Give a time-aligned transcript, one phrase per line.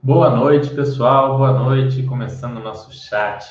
[0.00, 1.36] Boa noite, pessoal.
[1.36, 2.04] Boa noite.
[2.04, 3.44] Começando o nosso chat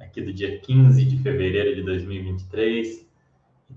[0.00, 3.08] aqui do dia 15 de fevereiro de 2023.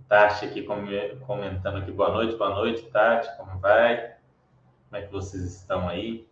[0.10, 1.92] Tati aqui comentando aqui.
[1.92, 3.30] Boa noite, boa noite, Tati.
[3.38, 4.16] Como vai?
[4.90, 6.28] Como é que vocês estão aí?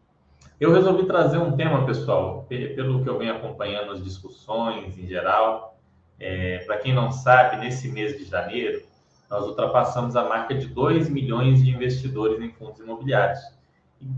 [0.59, 5.77] Eu resolvi trazer um tema, pessoal, pelo que eu venho acompanhando as discussões em geral.
[6.19, 8.81] É, Para quem não sabe, nesse mês de janeiro,
[9.29, 13.53] nós ultrapassamos a marca de 2 milhões de investidores em fundos imobiliários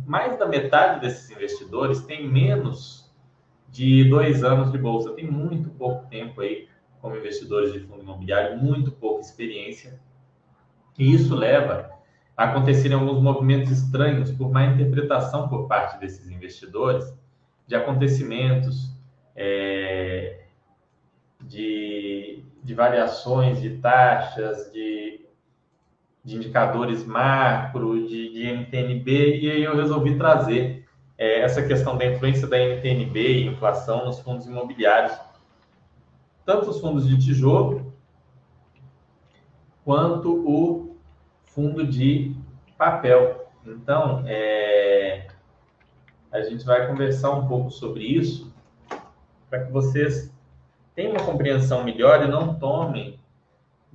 [0.05, 3.13] mais da metade desses investidores tem menos
[3.69, 6.67] de dois anos de bolsa, tem muito pouco tempo aí
[7.01, 9.99] como investidores de fundo imobiliário, muito pouca experiência.
[10.97, 11.91] E isso leva
[12.35, 17.13] a acontecerem alguns movimentos estranhos por má interpretação por parte desses investidores
[17.67, 18.91] de acontecimentos,
[19.35, 20.45] é,
[21.41, 25.04] de, de variações de taxas, de
[26.25, 30.83] de indicadores macro, de, de NTNB, e aí eu resolvi trazer
[31.15, 35.15] é, essa questão da influência da NTNB e inflação nos fundos imobiliários,
[36.43, 37.93] tanto os fundos de tijolo
[39.83, 40.97] quanto o
[41.45, 42.35] fundo de
[42.75, 43.47] papel.
[43.63, 45.27] Então, é,
[46.31, 48.51] a gente vai conversar um pouco sobre isso
[49.47, 50.33] para que vocês
[50.95, 53.19] tenham uma compreensão melhor e não tomem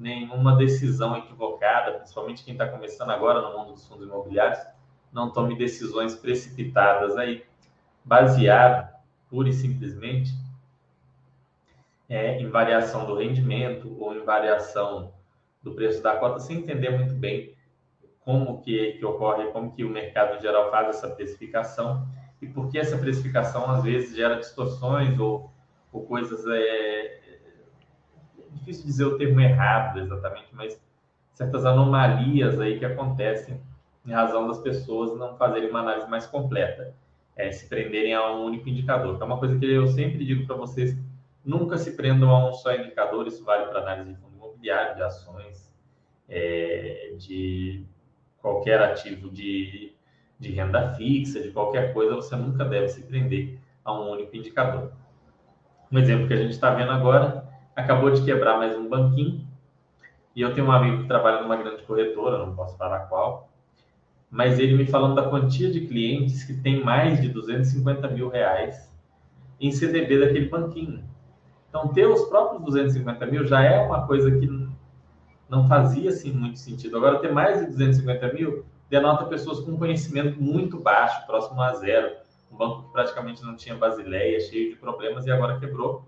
[0.01, 4.59] nenhuma decisão equivocada, principalmente quem está começando agora no mundo dos fundos imobiliários,
[5.13, 7.45] não tome decisões precipitadas aí,
[8.05, 8.89] baseado
[9.29, 10.33] pura e simplesmente
[12.09, 15.13] é, em variação do rendimento ou em variação
[15.63, 17.55] do preço da cota, sem entender muito bem
[18.21, 22.09] como que, que ocorre, como que o mercado geral faz essa precificação
[22.41, 25.53] e por que essa precificação às vezes gera distorções ou,
[25.93, 27.30] ou coisas é,
[28.53, 30.81] difícil dizer o termo errado exatamente, mas
[31.33, 33.61] certas anomalias aí que acontecem
[34.07, 36.95] em razão das pessoas não fazerem uma análise mais completa,
[37.37, 39.15] é, se prenderem a um único indicador.
[39.15, 40.97] Então, é uma coisa que eu sempre digo para vocês,
[41.45, 45.03] nunca se prendam a um só indicador, isso vale para análise de fundo imobiliário, de
[45.03, 45.73] ações,
[46.29, 47.85] é, de
[48.39, 49.93] qualquer ativo de,
[50.39, 54.93] de renda fixa, de qualquer coisa, você nunca deve se prender a um único indicador.
[55.91, 57.50] Um exemplo que a gente está vendo agora
[57.81, 59.47] acabou de quebrar mais um banquinho.
[60.35, 63.51] E eu tenho um amigo que trabalha numa grande corretora, não posso falar qual,
[64.31, 68.89] mas ele me falando da quantia de clientes que tem mais de 250 mil reais
[69.59, 71.05] em CDB daquele banquinho.
[71.69, 74.69] Então, ter os próprios 250 mil já é uma coisa que
[75.49, 76.97] não fazia assim, muito sentido.
[76.97, 82.17] Agora, ter mais de 250 mil denota pessoas com conhecimento muito baixo, próximo a zero.
[82.51, 86.05] Um banco que praticamente não tinha basileia, cheio de problemas e agora quebrou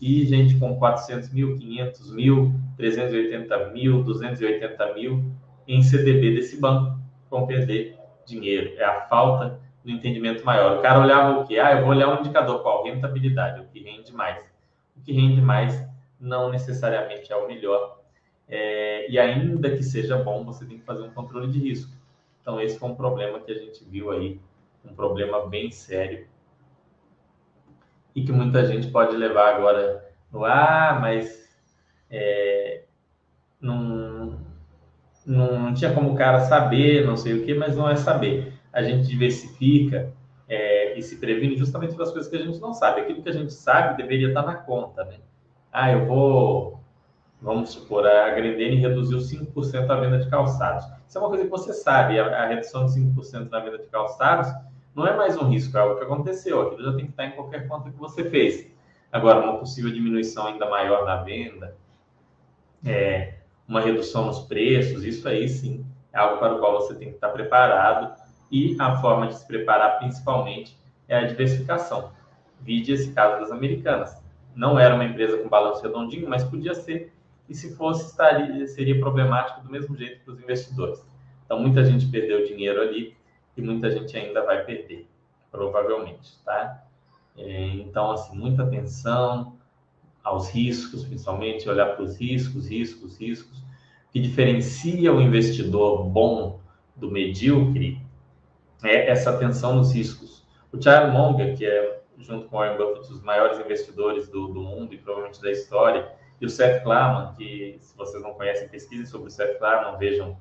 [0.00, 5.24] e gente com 400 mil, 500 mil, 380 mil, 280 mil
[5.68, 8.72] em CDB desse banco vão perder dinheiro.
[8.78, 10.78] É a falta do entendimento maior.
[10.78, 11.58] O cara olhava o quê?
[11.58, 12.84] Ah, eu vou olhar um indicador qual?
[12.84, 14.38] Rentabilidade, o que rende mais.
[14.96, 15.86] O que rende mais
[16.18, 17.98] não necessariamente é o melhor.
[18.48, 21.92] É, e ainda que seja bom, você tem que fazer um controle de risco.
[22.40, 24.40] Então, esse foi um problema que a gente viu aí,
[24.84, 26.26] um problema bem sério
[28.14, 31.48] e que muita gente pode levar agora no ah, mas
[32.10, 32.82] é,
[33.60, 34.38] não,
[35.26, 38.52] não tinha como o cara saber, não sei o que, mas não é saber.
[38.72, 40.12] A gente diversifica
[40.48, 43.00] é, e se previne justamente pelas coisas que a gente não sabe.
[43.00, 45.16] Aquilo que a gente sabe deveria estar na conta, né?
[45.72, 46.80] Ah, eu vou,
[47.40, 50.84] vamos supor, a Grendene reduziu 5% a venda de calçados.
[51.06, 53.86] Isso é uma coisa que você sabe, a, a redução de 5% na venda de
[53.86, 54.48] calçados
[54.94, 56.62] não é mais um risco, é algo que aconteceu.
[56.62, 58.70] Aquilo já tem que estar em qualquer conta que você fez.
[59.12, 61.76] Agora, uma possível diminuição ainda maior na venda,
[62.84, 63.34] é,
[63.66, 67.14] uma redução nos preços, isso aí sim é algo para o qual você tem que
[67.14, 68.20] estar preparado.
[68.50, 70.76] E a forma de se preparar, principalmente,
[71.08, 72.12] é a diversificação.
[72.60, 74.20] Vide esse caso das americanas.
[74.54, 77.12] Não era uma empresa com balanço redondinho, mas podia ser.
[77.48, 81.04] E se fosse, estaria, seria problemático do mesmo jeito para os investidores.
[81.44, 83.16] Então, muita gente perdeu dinheiro ali
[83.60, 85.06] que muita gente ainda vai perder,
[85.50, 86.82] provavelmente, tá?
[87.36, 89.56] É, então, assim, muita atenção
[90.24, 93.58] aos riscos, principalmente olhar para os riscos, riscos, riscos.
[93.58, 96.60] O que diferencia o investidor bom
[96.96, 98.00] do medíocre
[98.82, 100.44] é essa atenção nos riscos.
[100.72, 104.60] O Charlie Munger, que é, junto com o Warren Buffett, os maiores investidores do, do
[104.60, 109.04] mundo e provavelmente da história, e o Seth Klarman, que se vocês não conhecem, pesquisem
[109.04, 110.36] sobre o Seth Klarman, vejam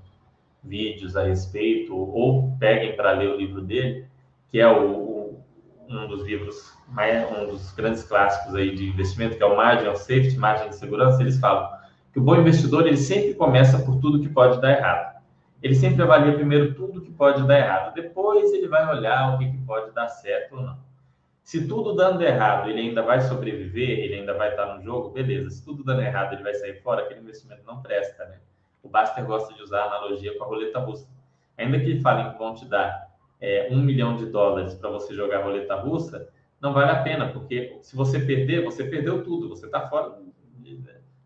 [0.64, 4.06] vídeos a respeito, ou peguem para ler o livro dele,
[4.50, 5.44] que é o, o,
[5.88, 10.00] um dos livros, um dos grandes clássicos aí de investimento, que é o Margin of
[10.00, 11.70] Safety, Margem de Segurança, eles falam
[12.12, 15.20] que o bom investidor ele sempre começa por tudo que pode dar errado.
[15.62, 17.94] ele sempre avalia primeiro tudo que pode dar errado.
[17.94, 20.78] Depois ele vai olhar o que, que pode dar certo ou não.
[21.44, 25.50] Se tudo dando errado, ele ainda vai sobreviver, ele ainda vai estar no jogo, beleza.
[25.50, 28.38] Se tudo dando errado, ele vai sair fora, aquele investimento não presta, né?
[28.84, 31.08] O Baster gosta de usar a analogia com a roleta russa.
[31.58, 33.10] Ainda que falem que vão te dar
[33.42, 36.30] é, um milhão de dólares para você jogar roleta russa,
[36.62, 40.18] não vale a pena, porque se você perder, você perdeu tudo, você está fora,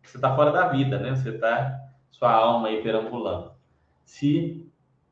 [0.03, 1.15] você tá fora da vida, né?
[1.15, 1.79] Você está
[2.11, 3.51] sua alma aí perambulando.
[4.05, 4.71] Se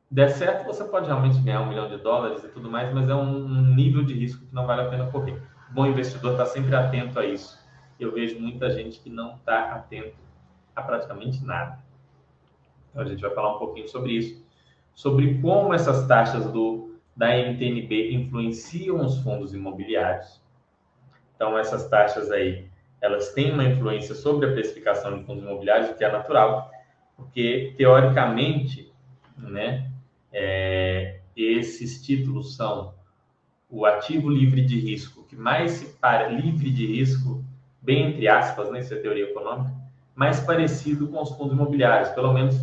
[0.09, 3.15] der certo, você pode realmente ganhar um milhão de dólares e tudo mais, mas é
[3.15, 5.41] um nível de risco que não vale a pena correr.
[5.69, 7.59] O bom investidor está sempre atento a isso.
[7.99, 10.17] Eu vejo muita gente que não está atento
[10.75, 11.80] a praticamente nada.
[12.91, 14.45] Então a gente vai falar um pouquinho sobre isso,
[14.93, 20.41] sobre como essas taxas do da NTNB influenciam os fundos imobiliários.
[21.35, 22.67] Então essas taxas aí,
[23.01, 26.71] elas têm uma influência sobre a precificação de fundos imobiliários, o que é natural,
[27.15, 28.91] porque teoricamente,
[29.37, 29.91] né,
[30.31, 32.93] é, esses títulos são
[33.69, 37.43] o ativo livre de risco que mais se para livre de risco,
[37.81, 39.73] bem entre aspas, né, isso é teoria econômica,
[40.13, 42.55] mais parecido com os fundos imobiliários, pelo menos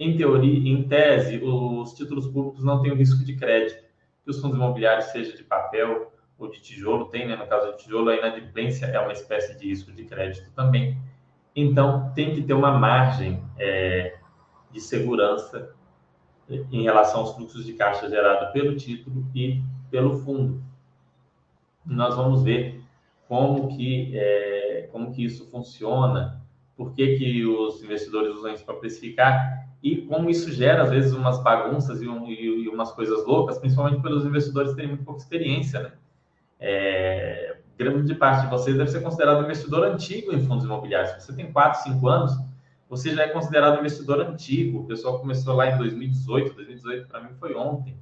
[0.00, 3.84] em teoria, em tese, os títulos públicos não têm o risco de crédito,
[4.24, 7.36] que os fundos imobiliários, seja de papel ou de tijolo, tem, né?
[7.36, 10.96] No caso de tijolo, a inadimplência é uma espécie de risco de crédito também.
[11.54, 14.16] Então, tem que ter uma margem é,
[14.72, 15.74] de segurança
[16.48, 20.62] em relação aos fluxos de caixa gerado pelo título e pelo fundo.
[21.84, 22.82] Nós vamos ver
[23.28, 26.42] como que, é, como que isso funciona,
[26.74, 31.12] por que, que os investidores usam isso para precificar e como isso gera, às vezes,
[31.12, 35.20] umas bagunças e, um, e, e umas coisas loucas, principalmente pelos investidores terem muito pouca
[35.20, 35.92] experiência, né?
[36.58, 41.12] É, grande parte de vocês deve ser considerado investidor antigo em fundos imobiliários.
[41.12, 42.38] Se você tem 4, 5 anos,
[42.90, 44.80] você já é considerado investidor antigo.
[44.80, 47.96] O pessoal começou lá em 2018, 2018 para mim foi ontem.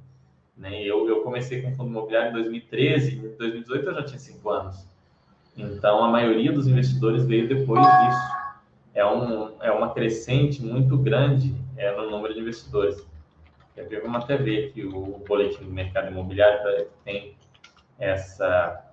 [0.57, 0.83] Né?
[0.83, 4.85] Eu, eu comecei com fundo imobiliário em 2013, em 2018 eu já tinha 5 anos.
[5.55, 8.39] Então, a maioria dos investidores veio depois disso.
[8.93, 13.07] É, um, é uma crescente muito grande é, no número de investidores.
[13.75, 14.01] Ver?
[14.01, 17.37] Vamos até ver aqui o, boletim do mercado imobiliário tem
[17.97, 18.85] essa.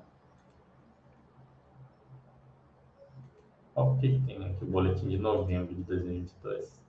[3.75, 6.87] o que tem aqui o boletim de novembro de 2022.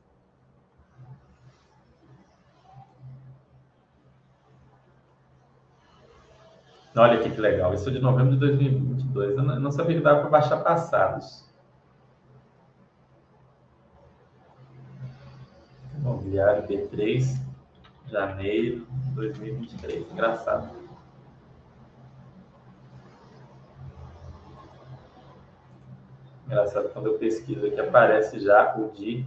[6.95, 7.73] Olha aqui que legal.
[7.73, 9.37] Isso é de novembro de 2022.
[9.37, 11.46] Eu não sabia que dava para baixar passados.
[15.97, 17.39] Imobiliário B3,
[18.07, 20.11] janeiro de 2023.
[20.11, 20.69] Engraçado.
[26.45, 29.25] Engraçado quando eu pesquiso aqui aparece já o de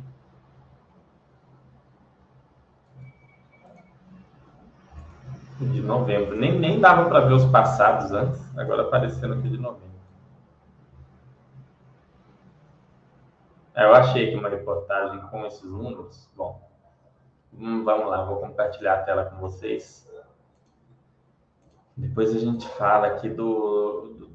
[5.61, 6.37] de novembro.
[6.37, 9.90] Nem, nem dava para ver os passados antes, agora aparecendo aqui de novembro.
[9.90, 9.90] É,
[13.76, 16.31] eu achei aqui uma reportagem com esses números.
[16.37, 16.61] Bom,
[17.52, 20.08] hum, vamos lá, vou compartilhar a tela com vocês.
[21.96, 24.31] Depois a gente fala aqui do, do,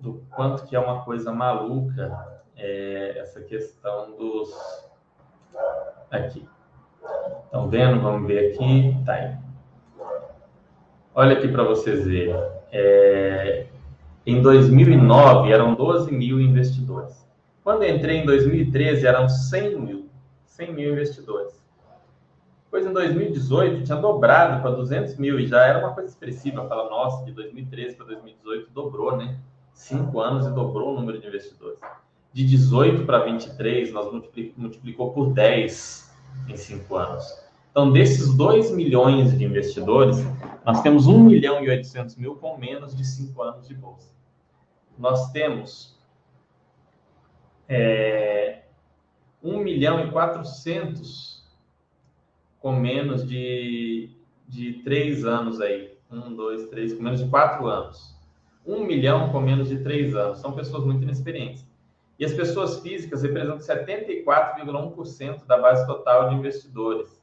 [0.00, 4.50] do quanto que é uma coisa maluca é, essa questão dos.
[6.10, 6.48] Aqui.
[7.44, 8.00] Estão vendo?
[8.00, 8.96] Vamos ver aqui.
[9.04, 9.36] Tá aí.
[11.14, 12.34] Olha aqui para vocês verem.
[12.72, 13.66] É,
[14.26, 17.23] em 2009 eram 12 mil investidores.
[17.64, 20.10] Quando entrei em 2013, eram 100 mil,
[20.44, 21.64] 100 mil investidores.
[22.66, 26.68] Depois, em 2018, tinha dobrado para 200 mil e já era uma coisa expressiva.
[26.68, 29.38] Fala, nossa, de 2013 para 2018 dobrou, né?
[29.72, 31.78] Cinco anos e dobrou o número de investidores.
[32.34, 34.12] De 18 para 23, nós
[34.56, 36.14] multiplicou por 10
[36.48, 37.24] em cinco anos.
[37.70, 40.18] Então, desses 2 milhões de investidores,
[40.66, 44.12] nós temos 1 milhão e 800 mil com menos de 5 anos de bolsa.
[44.98, 45.93] Nós temos
[47.68, 48.62] é,
[49.42, 51.44] 1 milhão e 400
[52.60, 54.10] com menos de,
[54.48, 55.92] de 3 anos aí.
[56.10, 58.14] 1, 2, 3, com menos de 4 anos.
[58.66, 60.38] 1 milhão com menos de 3 anos.
[60.38, 61.66] São pessoas muito inexperientes.
[62.18, 67.22] E as pessoas físicas representam 74,1% da base total de investidores,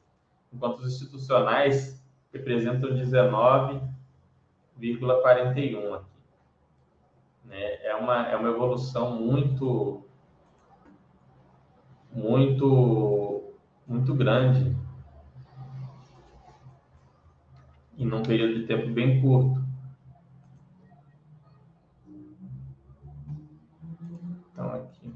[0.52, 2.00] enquanto os institucionais
[2.32, 5.76] representam 19,41% aqui.
[7.44, 7.84] Né?
[7.84, 10.04] É, uma, é uma evolução muito
[12.14, 13.54] muito,
[13.86, 14.76] muito grande
[17.96, 19.62] e num período de tempo bem curto.
[24.52, 25.14] Então, aqui.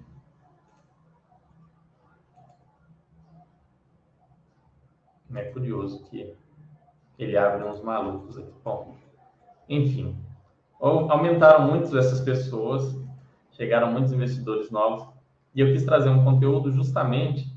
[5.34, 6.34] É curioso que
[7.18, 8.52] ele abre uns malucos aqui.
[8.64, 8.96] Bom,
[9.68, 10.16] enfim,
[10.80, 12.96] aumentaram muito essas pessoas,
[13.52, 15.15] chegaram muitos investidores novos,
[15.56, 17.50] e eu quis trazer um conteúdo justamente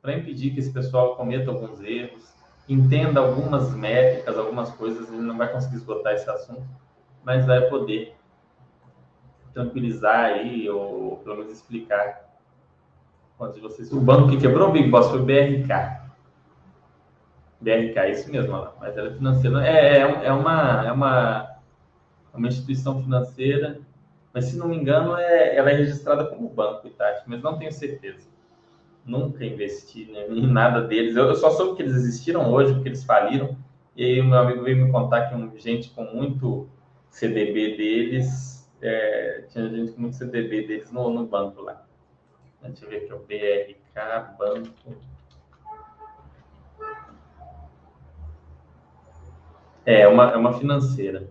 [0.00, 2.34] para impedir que esse pessoal cometa alguns erros,
[2.66, 6.64] entenda algumas métricas, algumas coisas, ele não vai conseguir esgotar esse assunto,
[7.22, 8.16] mas vai poder
[9.52, 12.32] tranquilizar aí, ou pelo menos explicar
[13.36, 13.92] quantos de vocês.
[13.92, 16.00] O banco que quebrou o Big Boss foi o BRK.
[17.60, 18.74] BRK, é isso mesmo, lá.
[18.80, 19.66] mas ela é financeira.
[19.66, 21.56] É, é, é, uma, é uma,
[22.32, 23.78] uma instituição financeira,
[24.32, 27.72] mas se não me engano, é, ela é registrada como banco, Itati, mas não tenho
[27.72, 28.32] certeza
[29.04, 31.16] nunca investi né, em nada deles.
[31.16, 33.56] Eu, eu, só soube que eles existiram hoje, porque eles faliram.
[33.94, 36.68] E aí o meu amigo veio me contar que um, gente com muito
[37.10, 41.84] CDB deles, é, tinha gente com muito CDB deles no, no banco lá.
[42.62, 44.96] Deixa eu ver aqui, o BRK Banco.
[49.84, 51.28] É, uma, é uma financeira.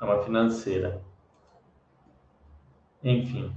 [0.00, 1.00] É uma financeira.
[3.02, 3.52] Enfim.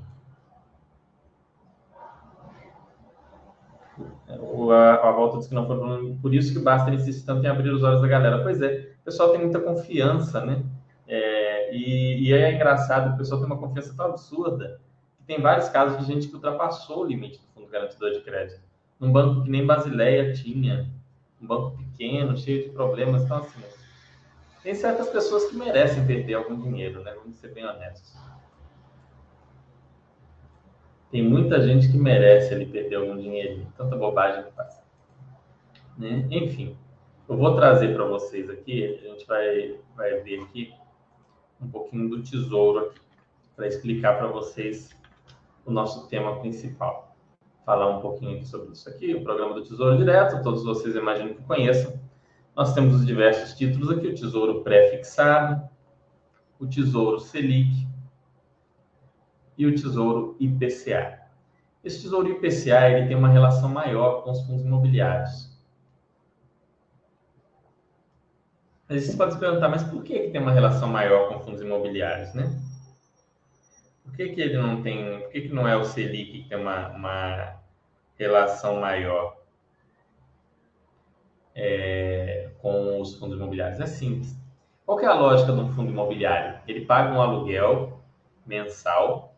[4.28, 6.18] A, a volta diz que não foram.
[6.22, 8.42] Por isso que basta insistir tanto em abrir os olhos da galera.
[8.42, 10.64] Pois é, o pessoal tem muita confiança, né?
[11.08, 14.80] É, e, e é engraçado, o pessoal tem uma confiança tão absurda
[15.18, 18.62] que tem vários casos de gente que ultrapassou o limite do fundo garantidor de crédito.
[19.00, 20.90] Num banco que nem Basileia tinha,
[21.42, 23.24] um banco pequeno, cheio de problemas.
[23.24, 23.60] Então, assim,
[24.63, 27.13] tem certas pessoas que merecem perder algum dinheiro, né?
[27.15, 28.15] Vamos ser bem honestos.
[31.12, 34.82] Tem muita gente que merece ali perder algum dinheiro, tanta bobagem que faz.
[35.98, 36.25] Né?
[36.32, 36.77] Enfim,
[37.27, 40.74] eu vou trazer para vocês aqui, a gente vai, vai ver aqui
[41.62, 42.94] um pouquinho do tesouro
[43.56, 44.89] para explicar para vocês
[45.65, 47.15] o nosso tema principal.
[47.65, 51.44] Falar um pouquinho sobre isso aqui, o programa do Tesouro Direto, todos vocês imagino que
[51.44, 52.00] conheçam.
[52.62, 55.68] Nós temos os diversos títulos aqui, o Tesouro Pré-Fixado,
[56.60, 57.88] o Tesouro Selic,
[59.58, 61.22] e o Tesouro IPCA.
[61.84, 65.60] Esse Tesouro IPCA ele tem uma relação maior com os fundos imobiliários.
[68.88, 71.63] Mas você pode se perguntar, mas por que, que tem uma relação maior com fundos
[71.63, 72.44] imobiliários, né?
[74.03, 76.60] Por que, que ele não tem, por que, que não é o Selic que tem
[76.60, 77.56] uma, uma
[78.20, 79.41] relação maior
[81.55, 83.79] é, com os fundos imobiliários?
[83.79, 84.36] É simples.
[84.86, 86.60] Qual é a lógica um fundo imobiliário?
[86.67, 88.01] Ele paga um aluguel
[88.46, 89.31] mensal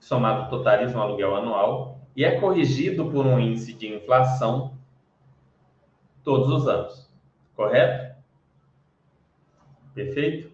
[0.00, 4.72] somado totaliza um aluguel anual e é corrigido por um índice de inflação
[6.24, 7.10] todos os anos.
[7.54, 8.16] Correto?
[9.94, 10.50] Perfeito?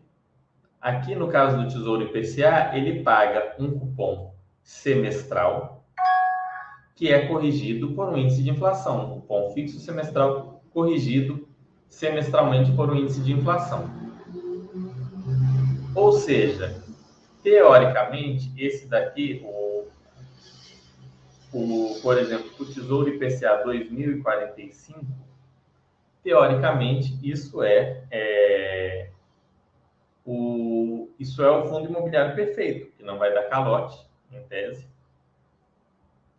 [0.80, 5.84] Aqui no caso do Tesouro IPCA, ele paga um cupom semestral
[6.94, 11.48] que é corrigido por um índice de inflação, um cupom fixo semestral corrigido
[11.88, 13.90] semestralmente por um índice de inflação.
[15.94, 16.84] Ou seja,
[17.42, 19.86] teoricamente, esse daqui, o,
[21.50, 25.00] o, por exemplo, o Tesouro IPCA 2045,
[26.22, 29.08] teoricamente, isso é, é,
[30.26, 34.86] o, isso é o fundo imobiliário perfeito, que não vai dar calote, em tese,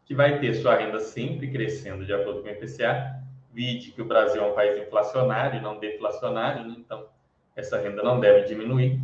[0.06, 3.17] que vai ter sua renda sempre crescendo de acordo com o IPCA,
[3.58, 6.76] vide que o Brasil é um país inflacionário não deflacionário, né?
[6.78, 7.08] então
[7.56, 9.02] essa renda não deve diminuir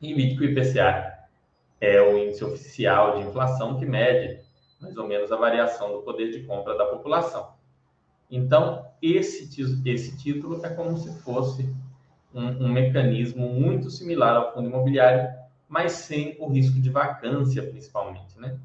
[0.00, 1.28] e que o IPCA
[1.80, 4.40] é o índice oficial de inflação que mede
[4.80, 7.54] mais ou menos a variação do poder de compra da população.
[8.28, 9.48] Então, esse,
[9.84, 11.72] esse título é como se fosse
[12.34, 15.28] um, um mecanismo muito similar ao fundo imobiliário,
[15.68, 18.58] mas sem o risco de vacância, principalmente, né?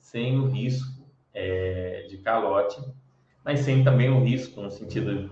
[0.00, 2.80] Sem o risco é, de calote,
[3.44, 5.30] mas sem também o risco, no sentido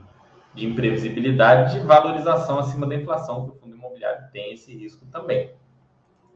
[0.54, 5.50] de imprevisibilidade, de valorização acima da inflação, que o fundo imobiliário tem esse risco também.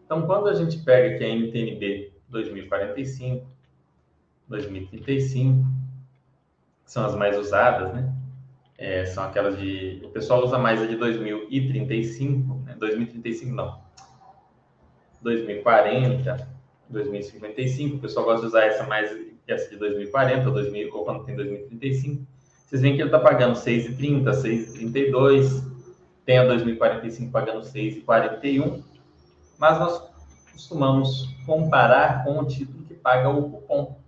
[0.05, 3.47] Então, quando a gente pega aqui a NTNB 2045,
[4.49, 5.65] 2035,
[6.85, 8.13] que são as mais usadas, né?
[8.77, 10.03] É, são aquelas de.
[10.05, 12.75] O pessoal usa mais a de 2035, né?
[12.79, 13.81] 2035 não.
[15.23, 16.49] 2040,
[16.89, 17.97] 2055.
[17.97, 19.11] O pessoal gosta de usar essa mais
[19.47, 22.27] essa de 2040, 2000, ou quando tem 2035.
[22.67, 25.73] Vocês veem que ele está pagando 6,30, 6,32
[26.25, 28.83] tem a 2045 pagando 6,41,
[29.59, 30.11] mas nós
[30.53, 33.99] costumamos comparar com o título que paga o cupom.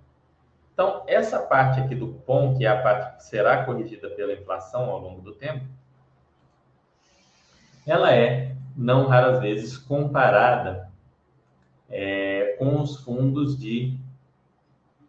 [0.73, 4.91] Então, essa parte aqui do cupom, que é a parte que será corrigida pela inflação
[4.91, 5.65] ao longo do tempo,
[7.87, 10.91] ela é, não raras vezes, comparada
[11.89, 13.99] é, com os fundos de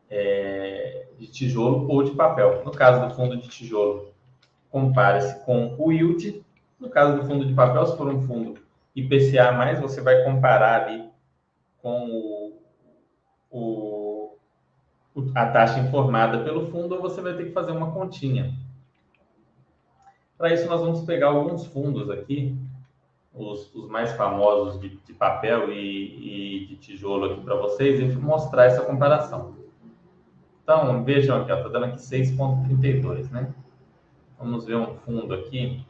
[0.10, 2.64] é, de tijolo ou de papel.
[2.64, 4.14] No caso do fundo de tijolo,
[4.70, 6.44] compara-se com o yield.
[6.80, 8.60] No caso do fundo de papel, se for um fundo
[8.96, 11.10] IPCA+, você vai comparar ali
[11.82, 12.60] com o,
[13.52, 14.38] o,
[15.34, 18.54] a taxa informada pelo fundo ou você vai ter que fazer uma continha.
[20.38, 22.58] Para isso, nós vamos pegar alguns fundos aqui,
[23.34, 28.18] os, os mais famosos de, de papel e, e, de tijolo aqui para vocês e
[28.18, 29.65] mostrar essa comparação.
[30.66, 33.54] Então, vejam aqui, estou dando aqui 6,32, né?
[34.40, 35.86] Vamos ver um fundo aqui.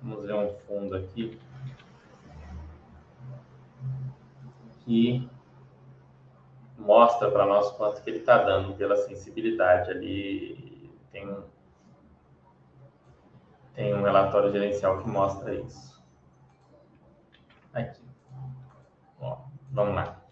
[0.00, 1.38] Vamos ver um fundo aqui.
[4.86, 5.28] Que
[6.78, 10.90] mostra para nós quanto que ele está dando pela sensibilidade ali.
[11.12, 11.42] Tem um,
[13.74, 16.02] tem um relatório gerencial que mostra isso.
[17.74, 18.00] Aqui.
[19.20, 19.36] Ó,
[19.70, 20.25] vamos lá.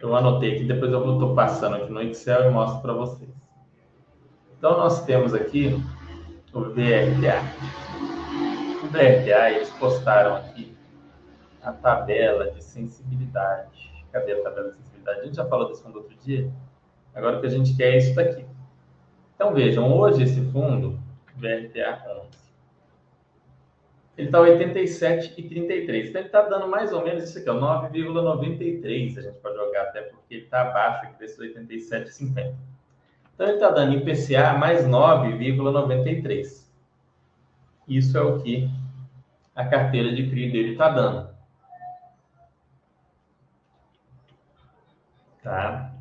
[0.00, 3.30] Eu anotei aqui, depois eu estou passando aqui no Excel e mostro para vocês.
[4.58, 5.80] Então, nós temos aqui
[6.52, 7.40] o VRTA.
[8.82, 10.76] O VRTA, eles postaram aqui
[11.62, 13.92] a tabela de sensibilidade.
[14.12, 15.20] Cadê a tabela de sensibilidade?
[15.20, 16.50] A gente já falou desse fundo outro dia.
[17.14, 18.44] Agora o que a gente quer é isso daqui.
[19.34, 20.98] Então, vejam, hoje esse fundo,
[21.36, 22.43] VRTA 11,
[24.16, 26.08] ele está 87,33.
[26.08, 29.18] Então, ele está dando mais ou menos isso aqui, 9,93.
[29.18, 32.54] A gente pode jogar até porque ele está abaixo aqui desses 87,50.
[33.34, 36.64] Então, ele está dando IPCA mais 9,93.
[37.88, 38.70] Isso é o que
[39.54, 41.34] a carteira de CRI dele está dando.
[45.42, 45.92] Tá?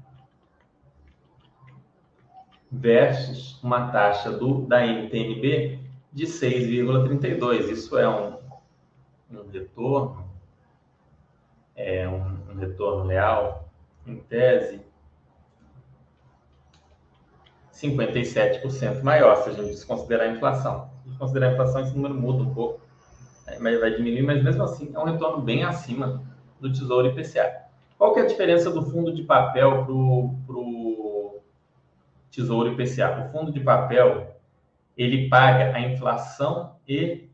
[2.71, 5.82] Versus uma taxa do, da NTNB
[6.13, 7.69] de 6,32.
[7.69, 8.37] Isso é um,
[9.31, 10.29] um retorno,
[11.75, 13.67] é um, um retorno real,
[14.05, 14.81] em tese,
[17.73, 20.89] 57% maior, se a gente desconsiderar a inflação.
[21.03, 22.79] Se desconsiderar a inflação, esse número muda um pouco,
[23.45, 23.57] né?
[23.59, 26.23] mas vai diminuir, mas mesmo assim é um retorno bem acima
[26.59, 27.63] do Tesouro IPCA.
[27.97, 31.41] Qual que é a diferença do fundo de papel para o
[32.31, 33.27] Tesouro IPCA?
[33.27, 34.32] O fundo de papel,
[34.97, 37.29] ele paga a inflação e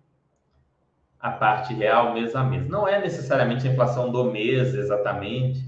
[1.19, 2.67] a parte real mês a mês.
[2.67, 5.63] Não é necessariamente a inflação do mês exatamente,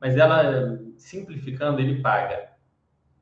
[0.00, 2.50] mas ela, simplificando, ele paga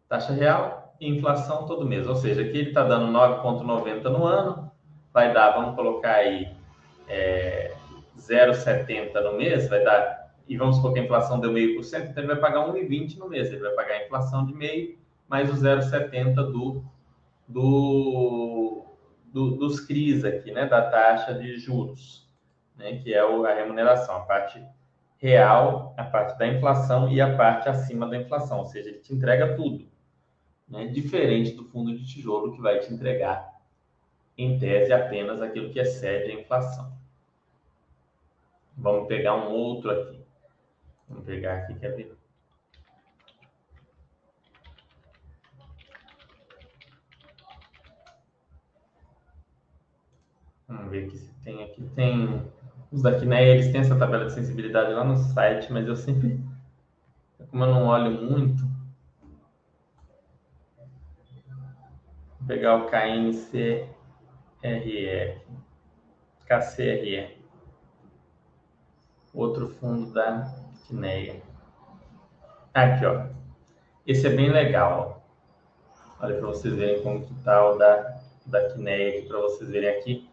[0.09, 2.07] taxa real inflação todo mês.
[2.07, 4.71] Ou seja, aqui ele está dando 9,90 no ano,
[5.13, 6.53] vai dar, vamos colocar aí,
[7.09, 7.75] é,
[8.19, 12.11] 0,70 no mês, vai dar, e vamos supor que a inflação deu meio por cento,
[12.11, 15.49] então ele vai pagar 1,20 no mês, ele vai pagar a inflação de meio, mais
[15.51, 16.85] o 0,70 do,
[17.51, 18.85] do,
[19.27, 22.29] do, dos CRIs aqui, né, da taxa de juros,
[22.77, 24.65] né, que é a remuneração, a parte
[25.19, 29.13] real, a parte da inflação e a parte acima da inflação, ou seja, ele te
[29.13, 29.91] entrega tudo
[30.71, 30.87] né?
[30.87, 33.61] diferente do fundo de tijolo que vai te entregar,
[34.39, 36.97] em tese, apenas aquilo que excede a inflação.
[38.79, 40.25] Vamos pegar um outro aqui.
[41.09, 42.17] Vamos pegar aqui, quer ver?
[50.71, 51.83] Vamos ver aqui se tem aqui.
[51.97, 52.43] Tem
[52.93, 53.45] os daqui, né?
[53.45, 56.41] Eles têm essa tabela de sensibilidade lá no site, mas eu sempre,
[57.51, 58.63] como eu não olho muito,
[62.47, 63.89] pegar o KNCRE,
[66.47, 67.39] KCRE,
[69.35, 70.55] outro fundo da
[70.87, 71.43] Quineia.
[72.73, 73.27] Aqui, ó.
[74.07, 75.21] Esse é bem legal,
[76.21, 76.25] ó.
[76.25, 79.91] Olha para vocês verem como que tá o da, da Quineia aqui, para vocês verem
[79.91, 80.30] aqui.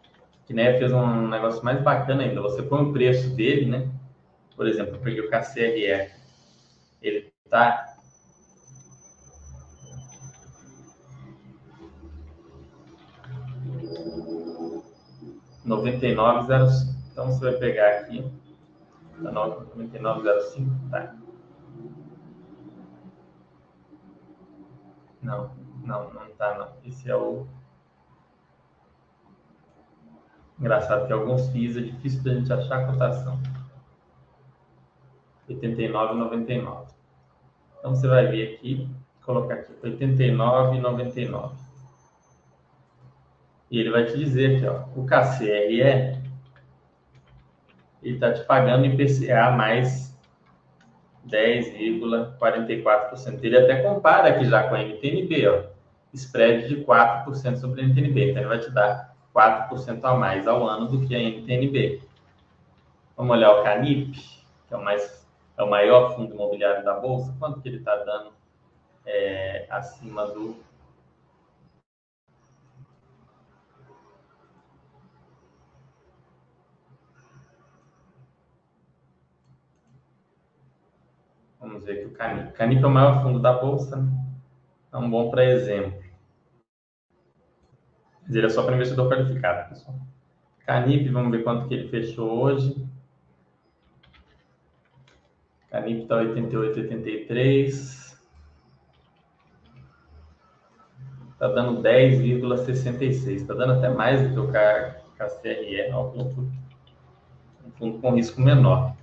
[0.48, 2.40] A Quineia fez um negócio mais bacana ainda.
[2.40, 3.90] Você põe o preço dele, né?
[4.56, 6.10] Por exemplo, eu peguei o KCRE.
[7.02, 7.98] Ele tá
[15.66, 16.98] 9905.
[17.12, 18.24] Então você vai pegar aqui,
[19.22, 21.14] tá 9905, tá?
[25.20, 25.50] Não,
[25.84, 26.68] não, não tá não.
[26.88, 27.46] Esse é o
[30.58, 33.38] Engraçado que alguns FIIs é difícil da gente achar a cotação.
[35.48, 36.88] 89,99.
[37.78, 38.90] Então você vai vir aqui,
[39.22, 41.52] colocar aqui 89,99.
[43.70, 46.18] E ele vai te dizer aqui, ó, o KCRE,
[48.02, 50.18] ele está te pagando IPCA mais
[51.26, 53.38] 10,44%.
[53.42, 55.64] Ele até compara aqui já com a NTNB, ó,
[56.14, 58.30] spread de 4% sobre a NTNB.
[58.30, 59.07] Então, ele vai te dar
[59.38, 62.02] 4% a mais ao ano do que a NTNB.
[63.16, 64.18] Vamos olhar o CANIP,
[64.66, 67.96] que é o mais é o maior fundo imobiliário da Bolsa, quanto que ele está
[67.96, 68.32] dando
[69.06, 70.56] é, acima do
[81.60, 82.52] Vamos ver aqui o Canip.
[82.52, 84.10] Canip é o maior fundo da Bolsa, né?
[84.92, 86.07] é um bom para exemplo.
[88.28, 89.96] Mas ele é só para investidor qualificado, pessoal.
[90.66, 92.86] Canip, vamos ver quanto que ele fechou hoje.
[95.70, 98.18] Canip está 88, 83.
[101.32, 103.28] Está dando 10,66.
[103.28, 106.10] Está dando até mais do que o KCRE, é um
[107.78, 108.94] fundo com risco menor.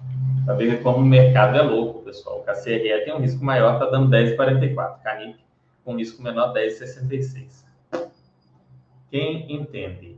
[0.46, 2.42] Para ver como o mercado é louco, pessoal.
[2.42, 5.02] O KCRE tem um risco maior, está dando 10,44.
[5.02, 5.40] Canip
[5.84, 7.64] com risco menor, 10,66.
[9.10, 10.18] Quem entende?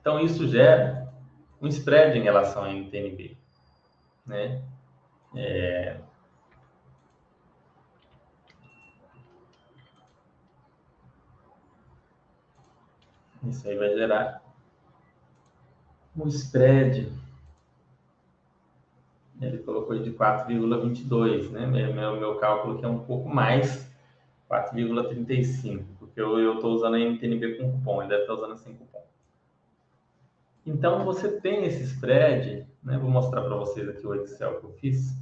[0.00, 1.12] Então, isso gera
[1.60, 3.36] um spread em relação ao NTNB.
[4.26, 4.62] Né?
[5.34, 6.00] É...
[13.44, 14.42] Isso aí vai gerar
[16.16, 17.12] um spread.
[19.40, 21.66] Ele colocou de 4,22, né?
[21.66, 23.91] Meu, meu, meu cálculo que é um pouco mais,
[24.52, 29.02] 4,35, porque eu estou usando a NTNB com cupom, ele deve estar usando sem cupom.
[30.66, 32.98] Então, você tem esse spread, né?
[32.98, 35.16] Vou mostrar para vocês aqui o Excel que eu fiz.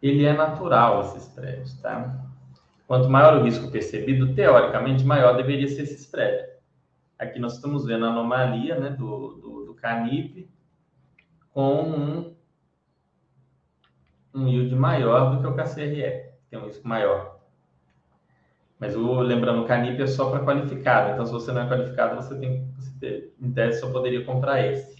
[0.00, 2.24] Ele é natural, esse spread, tá?
[2.86, 6.48] Quanto maior o risco percebido, teoricamente, maior deveria ser esse spread.
[7.18, 9.74] Aqui nós estamos vendo a anomalia né, do, do, do
[11.52, 12.36] com um,
[14.34, 17.40] um yield maior do que o KCRE, tem um risco maior.
[18.78, 21.12] Mas o, lembrando, o Canip é só para qualificado.
[21.12, 24.66] Então, se você não é qualificado, você tem você ter, em tese, só poderia comprar
[24.66, 24.96] esse.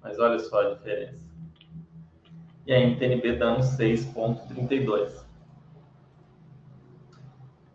[0.00, 1.28] Mas olha só a diferença.
[2.64, 5.24] E a NTNB dando 6,32.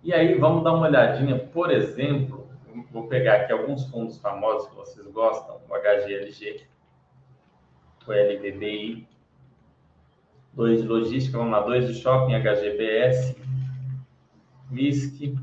[0.03, 2.47] E aí, vamos dar uma olhadinha, por exemplo,
[2.91, 6.63] vou pegar aqui alguns fundos famosos que vocês gostam, o HGLG,
[8.07, 9.07] o LBBI,
[10.53, 13.35] dois de logística, vamos lá, dois de shopping, HGBS,
[14.71, 15.35] WISC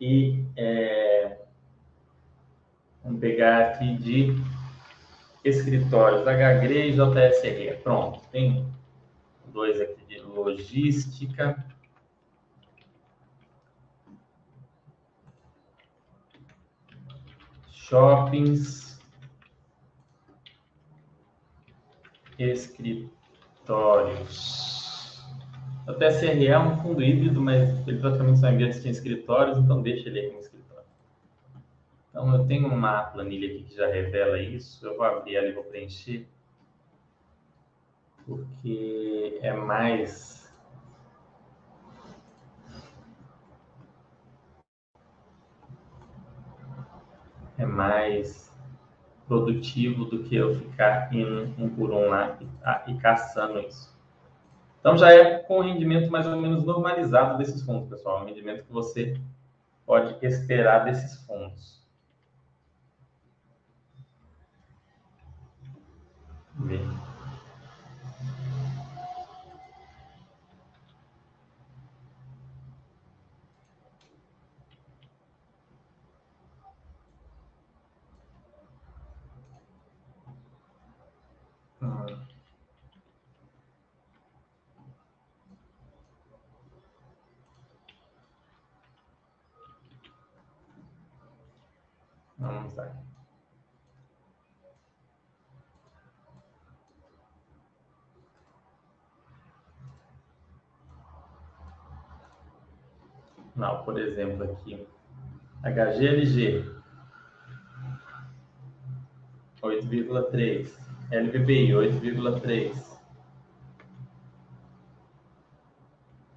[0.00, 1.38] e é,
[3.04, 4.34] vamos pegar aqui de
[5.44, 7.82] escritórios, HGRE e JSR.
[7.82, 8.66] Pronto, tem
[9.46, 11.64] dois aqui de logística.
[17.70, 18.91] Shoppings,
[22.50, 23.12] escritórios.
[25.86, 30.08] O TSRE é um fundo híbrido, mas ele praticamente só envia em escritórios, então deixa
[30.08, 30.86] ele aí como escritório.
[32.10, 34.86] Então, eu tenho uma planilha aqui que já revela isso.
[34.86, 36.28] Eu vou abrir ela e vou preencher,
[38.24, 40.42] porque é mais
[47.58, 48.51] é mais
[49.26, 53.92] produtivo do que eu ficar indo um por um lá e, e caçando isso.
[54.80, 58.22] Então já é com o rendimento mais ou menos normalizado desses fundos, pessoal.
[58.22, 59.16] O rendimento que você
[59.86, 61.82] pode esperar desses fundos.
[92.42, 92.92] Vamos lá.
[103.54, 104.86] Não, por exemplo, aqui,
[105.62, 106.64] HGLG
[109.62, 110.76] 8,3,
[111.10, 113.00] LVBI 8,3.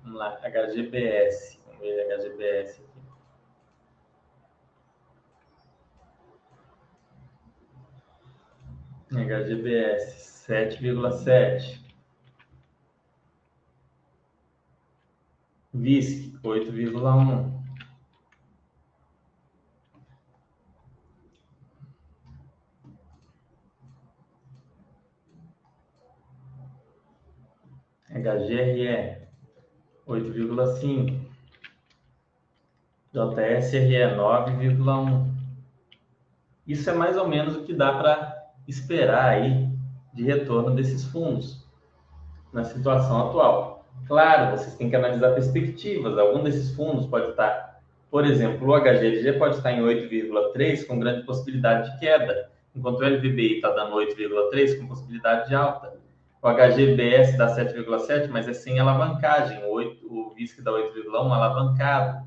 [0.03, 2.85] Vamos lá, HGBS, vamos ver HGBS
[9.11, 11.84] HGBS 7,7.
[15.75, 17.53] VISC 8,1.
[28.09, 29.27] HGRE
[30.07, 31.25] 8,5.
[33.13, 35.35] JSRE 9,1.
[36.65, 38.33] Isso é mais ou menos o que dá para
[38.67, 39.69] esperar aí
[40.13, 41.67] de retorno desses fundos
[42.53, 43.74] na situação atual.
[44.07, 46.17] Claro, vocês têm que analisar perspectivas.
[46.17, 47.81] Algum desses fundos pode estar,
[48.11, 53.05] por exemplo, o HGLG pode estar em 8,3 com grande possibilidade de queda, enquanto o
[53.05, 55.93] LVBI está dando 8,3 com possibilidade de alta.
[56.41, 59.63] O HGBS dá 7,7, mas é sem alavancagem.
[59.63, 62.25] O, 8, o VISC dá 8,1 alavancado.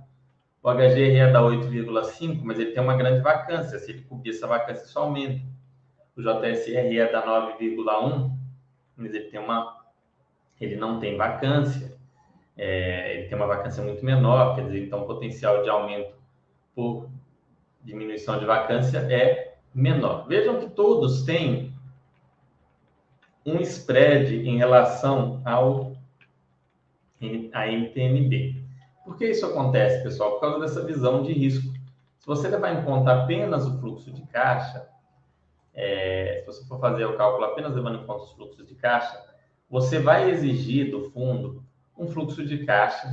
[0.60, 3.78] O HGRE dá 8,5, mas ele tem uma grande vacância.
[3.78, 5.40] Se ele cobrir essa vacância, isso aumenta.
[6.16, 8.32] O JSRE dá 9,1,
[8.96, 9.77] mas ele tem uma
[10.60, 11.96] ele não tem vacância,
[12.56, 16.12] é, ele tem uma vacância muito menor, quer dizer, então o potencial de aumento
[16.74, 17.08] por
[17.82, 20.26] diminuição de vacância é menor.
[20.26, 21.72] Vejam que todos têm
[23.46, 25.96] um spread em relação ao
[27.52, 28.62] a NTNB.
[29.04, 30.32] Por que isso acontece, pessoal?
[30.32, 31.72] Por causa dessa visão de risco.
[32.18, 34.88] Se você levar em conta apenas o fluxo de caixa,
[35.74, 39.27] é, se você for fazer o cálculo apenas levando em conta os fluxos de caixa,
[39.68, 41.64] você vai exigir do fundo
[41.96, 43.08] um fluxo de caixa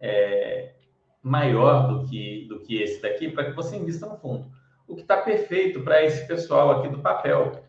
[0.00, 0.74] é,
[1.22, 4.50] maior do que, do que esse daqui para que você invista no fundo.
[4.86, 7.64] O que está perfeito para esse pessoal aqui do papel,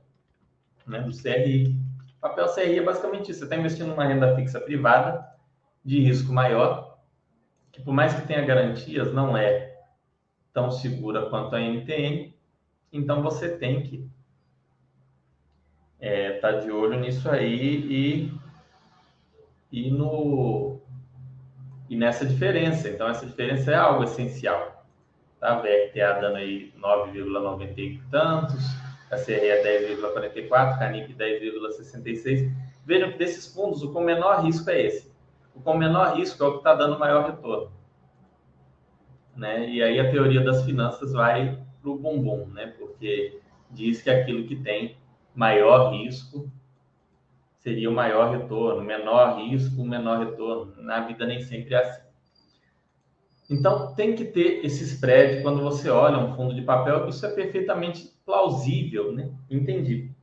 [0.86, 1.76] né, do CRI.
[2.17, 3.39] O papel CRI é basicamente isso.
[3.39, 5.26] Você está investindo numa renda fixa privada
[5.84, 6.93] de risco maior
[7.73, 9.76] que por mais que tenha garantias, não é
[10.54, 12.34] tão segura quanto a NTN,
[12.91, 14.08] então você tem que
[16.03, 17.55] é, tá de olho nisso aí
[17.89, 18.33] e,
[19.71, 20.79] e, no,
[21.89, 22.89] e nessa diferença.
[22.89, 24.85] Então, essa diferença é algo essencial.
[25.39, 25.53] Tá?
[25.53, 28.63] A VRTA dando aí 9,90 e tantos,
[29.09, 32.51] a CRE 10,44, a CANIP 10,66.
[32.85, 35.13] Vejam que desses fundos, o com menor risco é esse
[35.55, 37.71] o com menor risco é o que está dando maior retorno.
[39.35, 39.69] Né?
[39.69, 42.73] E aí a teoria das finanças vai para o bumbum, né?
[42.77, 43.39] porque
[43.69, 44.97] diz que aquilo que tem
[45.36, 46.50] maior risco
[47.60, 50.74] seria o maior retorno, menor risco, menor retorno.
[50.82, 52.04] Na vida nem sempre é assim.
[53.50, 57.30] Então, tem que ter esse spread quando você olha um fundo de papel, isso é
[57.30, 59.32] perfeitamente plausível, né?
[59.50, 60.13] entendido.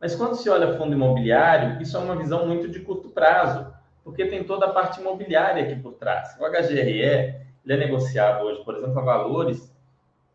[0.00, 3.74] Mas quando se olha fundo imobiliário, isso é uma visão muito de curto prazo
[4.06, 6.36] porque tem toda a parte imobiliária aqui por trás.
[6.38, 9.74] O HGRE ele é negociado hoje, por exemplo, a valores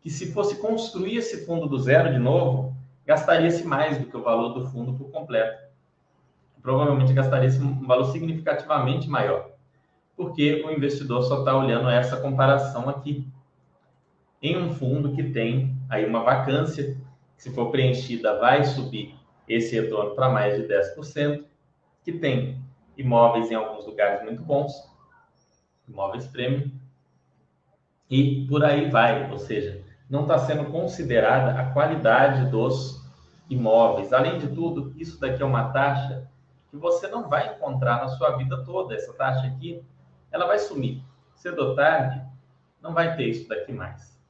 [0.02, 2.71] que se fosse construir esse fundo do zero de novo,
[3.06, 5.62] gastaria-se mais do que o valor do fundo por completo.
[6.60, 9.50] Provavelmente gastaria-se um valor significativamente maior,
[10.16, 13.26] porque o investidor só está olhando essa comparação aqui.
[14.40, 16.96] Em um fundo que tem aí uma vacância,
[17.36, 19.14] que se for preenchida vai subir
[19.48, 21.44] esse retorno para mais de 10%,
[22.04, 22.62] que tem
[22.96, 24.72] imóveis em alguns lugares muito bons,
[25.88, 26.70] imóveis premium,
[28.08, 33.02] e por aí vai, ou seja, não está sendo considerada a qualidade dos
[33.48, 34.12] imóveis.
[34.12, 36.30] Além de tudo, isso daqui é uma taxa
[36.70, 38.94] que você não vai encontrar na sua vida toda.
[38.94, 39.82] Essa taxa aqui,
[40.30, 41.02] ela vai sumir.
[41.34, 42.22] Cedo ou tarde,
[42.82, 44.20] não vai ter isso daqui mais.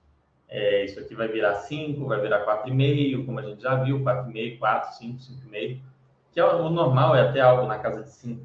[0.49, 4.59] É, isso aqui vai virar 5, vai virar 4,5, como a gente já viu, 4,5,
[4.61, 5.81] 4, 5, 5,5,
[6.31, 8.40] que é o normal, é até algo na casa de 5.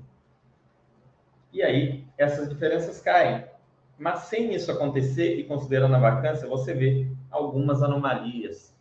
[1.53, 3.45] E aí essas diferenças caem.
[3.97, 8.75] Mas sem isso acontecer e considerando a vacância, você vê algumas anomalias.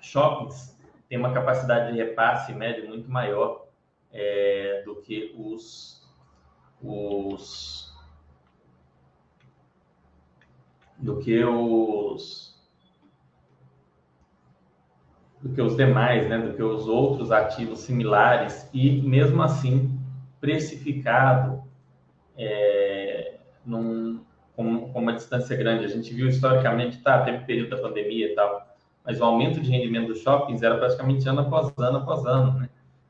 [0.00, 0.76] Shoppings
[1.08, 3.66] têm uma capacidade de repasse médio muito maior
[4.12, 6.02] é, do que os,
[6.82, 7.92] os
[10.98, 12.56] do que os
[15.42, 19.96] do que os demais, né, do que os outros ativos similares e mesmo assim
[20.40, 21.62] precificado
[22.36, 23.05] é,
[23.66, 24.20] num,
[24.54, 25.84] com, com, uma distância grande.
[25.84, 28.66] A gente viu historicamente, tá, teve período da pandemia e tal,
[29.04, 32.68] mas o aumento de rendimento dos shoppings era praticamente ano após ano após ano, né?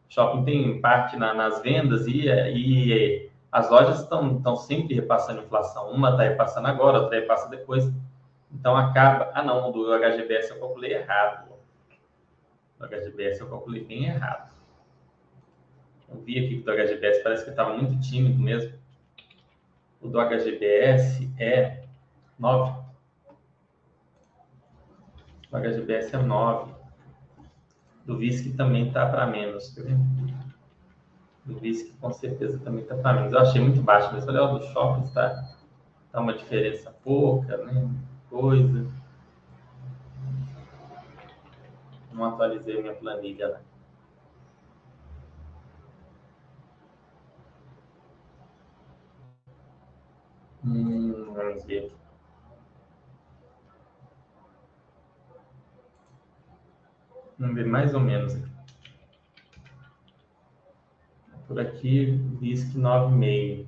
[0.09, 5.91] shopping tem parte na, nas vendas e, e as lojas estão sempre repassando inflação.
[5.91, 7.91] Uma está repassando agora, outra repassa depois.
[8.53, 9.31] Então acaba.
[9.35, 11.49] Ah, não, do HGBS eu calculei errado.
[12.79, 14.55] Do HGBS eu calculei bem errado.
[16.09, 18.73] Eu vi aqui que do HGBS parece que estava muito tímido mesmo.
[20.01, 21.85] O do HGBS é
[22.39, 22.81] 9.
[25.51, 26.75] O HGBS é 9.
[28.05, 30.05] Do VISC também está para menos, tá vendo?
[31.45, 33.33] Do VISC com certeza também está para menos.
[33.33, 35.55] Eu achei muito baixo, mas olha, o do shopping está
[36.13, 37.91] tá uma diferença pouca, né?
[38.31, 38.87] Coisa.
[42.13, 43.61] Não atualizei minha planilha lá.
[50.67, 51.93] Hum, vamos ver aqui.
[57.39, 58.51] Vamos ver mais ou menos aqui.
[61.47, 63.67] Por aqui diz que 9,5.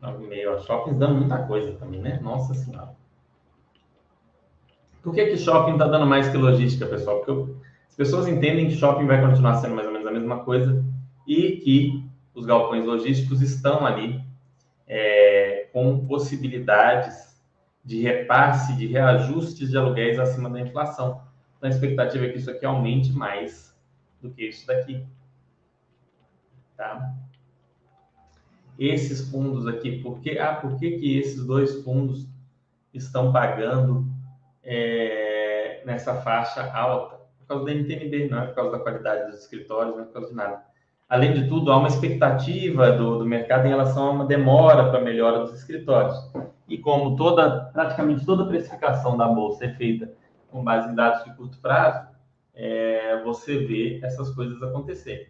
[0.00, 0.60] 9,5.
[0.60, 2.20] Shoppings dando muita coisa também, né?
[2.20, 2.94] Nossa Senhora.
[5.02, 7.16] Por que, que shopping está dando mais que logística, pessoal?
[7.16, 7.56] Porque eu,
[7.88, 10.84] as pessoas entendem que shopping vai continuar sendo mais ou menos a mesma coisa
[11.26, 14.22] e que os galpões logísticos estão ali
[14.86, 17.32] é, com possibilidades
[17.84, 21.22] de repasse, de reajustes de aluguéis acima da inflação.
[21.56, 23.76] Então, a expectativa é que isso aqui aumente mais
[24.20, 25.04] do que isso daqui.
[26.76, 27.14] Tá?
[28.78, 32.28] Esses fundos aqui, por que, ah, por que, que esses dois fundos
[32.92, 34.06] estão pagando
[34.62, 37.16] é, nessa faixa alta?
[37.38, 40.12] Por causa da NTNB, não é por causa da qualidade dos escritórios, não é por
[40.12, 40.71] causa de nada.
[41.12, 44.98] Além de tudo, há uma expectativa do, do mercado em relação a uma demora para
[44.98, 46.16] a melhora dos escritórios.
[46.66, 50.10] E como toda, praticamente toda precificação da bolsa é feita
[50.50, 52.08] com base em dados de curto prazo,
[52.54, 55.26] é, você vê essas coisas acontecerem.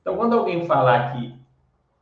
[0.00, 1.38] Então, quando alguém falar que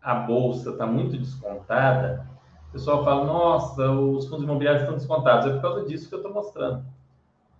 [0.00, 2.28] a bolsa está muito descontada,
[2.68, 5.48] o pessoal fala: nossa, os fundos imobiliários estão descontados.
[5.48, 6.84] É por causa disso que eu estou mostrando.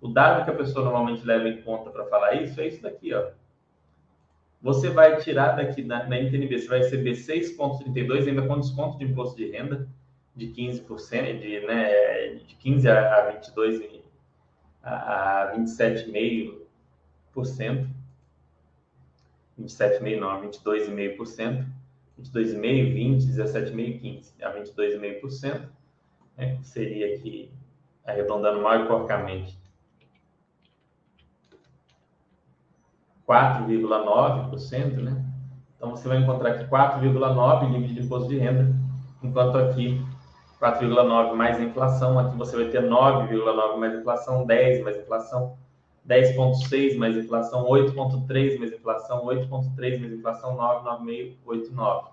[0.01, 3.13] O dado que a pessoa normalmente leva em conta para falar isso é isso daqui,
[3.13, 3.25] ó.
[4.65, 9.05] Você vai tirar daqui na, na NTNB, você vai receber 6,32 ainda com desconto de
[9.05, 9.87] imposto de renda
[10.35, 14.03] de 15%, de, né, de 15 a 22
[14.83, 17.87] a 27,5%.
[19.61, 21.67] 27,5% não, 22,5%,
[22.19, 25.69] 22,5%, 20%, 17,5%, 15%, a 22,5%,
[26.39, 27.53] né, seria aqui,
[28.07, 29.59] arredondando e porcamente,
[33.29, 35.25] 4,9%, né?
[35.77, 38.75] Então, você vai encontrar aqui 4,9% limite de imposto de renda,
[39.23, 40.05] enquanto aqui
[40.61, 45.57] 4,9% mais inflação, aqui você vai ter 9,9% mais inflação, 10% mais inflação,
[46.09, 52.11] 10,6 mais inflação, 8,3 mais inflação, 8,3 mais inflação, 9, 9,5, 8, 9.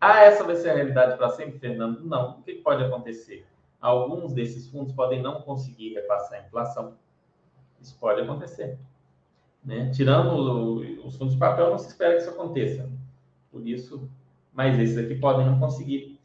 [0.00, 2.04] Ah, essa vai ser a realidade para sempre, Fernando?
[2.04, 2.38] Não.
[2.38, 3.46] O que pode acontecer?
[3.80, 6.94] Alguns desses fundos podem não conseguir repassar a inflação.
[7.80, 8.78] Isso pode acontecer.
[9.64, 9.90] Né?
[9.94, 12.90] Tirando os fundos de papel, não se espera que isso aconteça.
[13.50, 14.08] Por isso,
[14.52, 16.18] mas esses aqui podem não conseguir.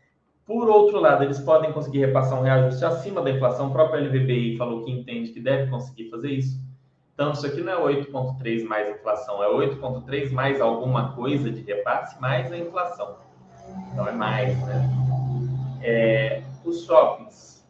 [0.45, 3.69] Por outro lado, eles podem conseguir repassar um reajuste acima da inflação.
[3.69, 6.61] O próprio LVBI falou que entende que deve conseguir fazer isso.
[7.13, 12.19] Então, isso aqui não é 8,3 mais inflação, é 8,3 mais alguma coisa de repasse,
[12.19, 13.17] mais a inflação.
[13.91, 14.89] Então, é mais, né?
[15.81, 17.63] É, os shoppings,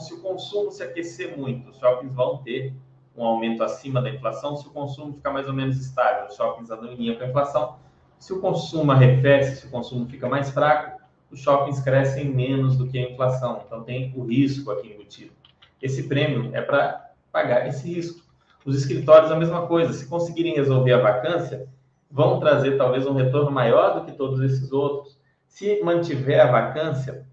[0.00, 2.74] se o consumo se aquecer muito, os shoppings vão ter
[3.16, 4.56] um aumento acima da inflação.
[4.56, 7.28] Se o consumo ficar mais ou menos estável, os shoppings andam em linha com a
[7.28, 7.76] inflação.
[8.18, 11.00] Se o consumo arrefece, se o consumo fica mais fraco,
[11.30, 13.62] os shoppings crescem menos do que a inflação.
[13.66, 15.32] Então, tem o risco aqui embutido.
[15.80, 18.24] Esse prêmio é para pagar esse risco.
[18.64, 19.92] Os escritórios, a mesma coisa.
[19.92, 21.68] Se conseguirem resolver a vacância,
[22.10, 25.18] vão trazer talvez um retorno maior do que todos esses outros.
[25.46, 27.26] Se mantiver a vacância,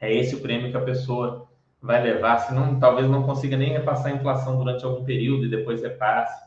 [0.00, 1.48] é esse o prêmio que a pessoa
[1.82, 2.38] vai levar.
[2.38, 6.46] Se não, talvez não consiga nem repassar a inflação durante algum período e depois repasse.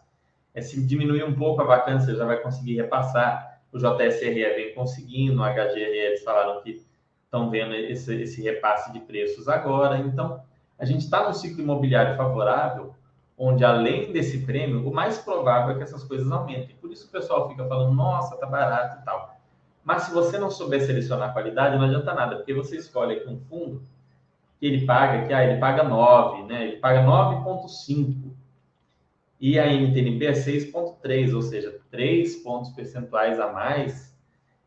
[0.54, 3.60] É, se diminuir um pouco a vacância, já vai conseguir repassar.
[3.72, 6.82] O JSRE vem conseguindo, o HGRE eles falaram que
[7.26, 9.98] estão vendo esse, esse repasse de preços agora.
[9.98, 10.42] Então,
[10.80, 12.96] a gente está num ciclo imobiliário favorável
[13.38, 16.76] onde além desse prêmio, o mais provável é que essas coisas aumentem.
[16.80, 19.36] Por isso o pessoal fica falando, nossa, tá barato e tal.
[19.84, 23.30] Mas se você não souber selecionar a qualidade, não adianta nada, porque você escolhe aqui
[23.30, 23.84] um fundo
[24.60, 26.64] que ele paga, que ah, ele paga 9, né?
[26.64, 28.32] Ele paga 9,5.
[29.40, 34.18] E a NTNB é 6,3, ou seja, 3 pontos percentuais a mais,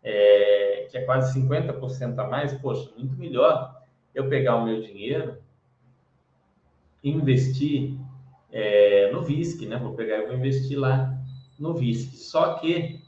[0.03, 2.53] é, que é quase 50% a mais.
[2.53, 3.83] Poxa, muito melhor
[4.15, 5.39] eu pegar o meu dinheiro,
[7.03, 7.97] investir
[8.53, 9.77] é, no VISC, né?
[9.79, 11.19] Vou pegar e vou investir lá
[11.59, 12.17] no VISC.
[12.17, 13.01] Só que,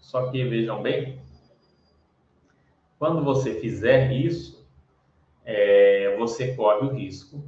[0.00, 1.20] só que vejam bem,
[2.98, 4.55] quando você fizer isso,
[5.46, 7.42] é, você corre o risco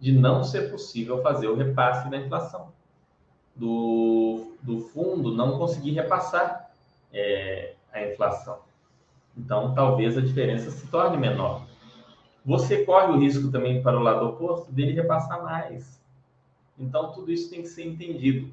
[0.00, 2.72] de não ser possível fazer o repasse da inflação.
[3.54, 6.74] Do, do fundo não conseguir repassar
[7.12, 8.58] é, a inflação.
[9.36, 11.64] Então, talvez a diferença se torne menor.
[12.44, 16.02] Você corre o risco também para o lado oposto dele repassar mais.
[16.76, 18.52] Então, tudo isso tem que ser entendido.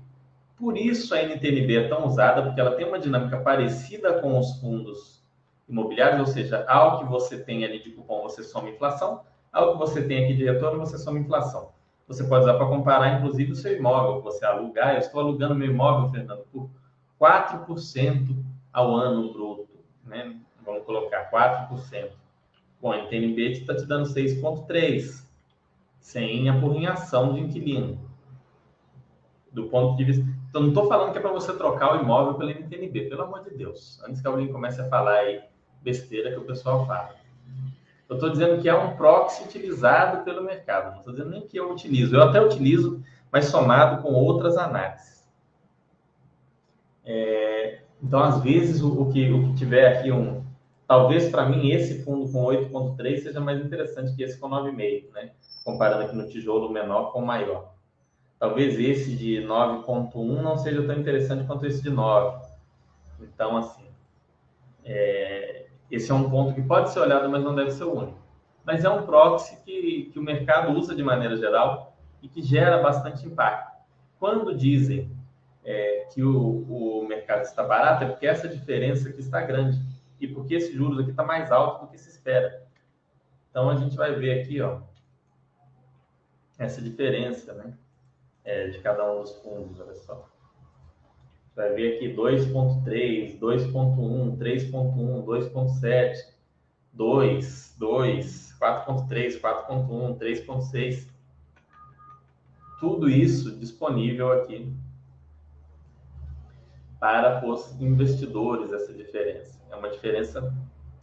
[0.56, 4.60] Por isso a NTNB é tão usada, porque ela tem uma dinâmica parecida com os
[4.60, 5.19] fundos
[5.70, 9.78] imobiliários, ou seja, ao que você tem ali de cupom, você soma inflação, ao que
[9.78, 11.70] você tem aqui de retorno, você soma inflação.
[12.08, 14.94] Você pode usar para comparar, inclusive, o seu imóvel que você alugar.
[14.96, 16.68] Eu estou alugando meu imóvel, Fernando, por
[17.22, 18.36] 4%
[18.74, 19.70] ao ano bruto.
[20.04, 20.40] Né?
[20.66, 22.10] Vamos colocar 4%.
[22.82, 25.24] Bom, a NTNB está te dando 6,3%,
[26.00, 28.10] sem apurrinhação de inquilino.
[29.52, 30.26] do ponto de vista.
[30.50, 33.44] Então, não estou falando que é para você trocar o imóvel pelo NTNB, pelo amor
[33.44, 34.02] de Deus.
[34.04, 35.44] Antes que alguém comece a falar aí
[35.82, 37.16] besteira que o pessoal fala.
[38.10, 40.92] Eu estou dizendo que é um proxy utilizado pelo mercado.
[40.92, 42.16] Não estou dizendo nem que eu utilizo.
[42.16, 45.28] Eu até utilizo, mas somado com outras análises.
[47.06, 50.44] É, então, às vezes, o, o, que, o que tiver aqui um.
[50.88, 55.32] Talvez para mim esse fundo com 8,3 seja mais interessante que esse com 9,5, né?
[55.64, 57.74] Comparando aqui no tijolo menor com maior.
[58.40, 62.48] Talvez esse de 9,1 não seja tão interessante quanto esse de 9.
[63.22, 63.84] Então, assim,
[64.84, 65.49] é,
[65.92, 68.20] esse é um ponto que pode ser olhado, mas não deve ser o único.
[68.64, 72.78] Mas é um proxy que, que o mercado usa de maneira geral e que gera
[72.82, 73.80] bastante impacto.
[74.20, 75.12] Quando dizem
[75.64, 79.80] é, que o, o mercado está barato, é porque essa diferença aqui está grande
[80.20, 82.64] e porque esse juros aqui está mais alto do que se espera.
[83.50, 84.82] Então a gente vai ver aqui, ó,
[86.58, 87.74] essa diferença, né,
[88.44, 90.29] é, de cada um dos fundos, olha só.
[91.60, 96.16] Vai ver aqui 2.3, 2.1, 3.1, 2.7,
[96.94, 101.10] 2, 2, 4.3, 4.1, 3.6.
[102.80, 104.74] Tudo isso disponível aqui
[106.98, 109.60] para os investidores essa diferença.
[109.70, 110.56] É uma diferença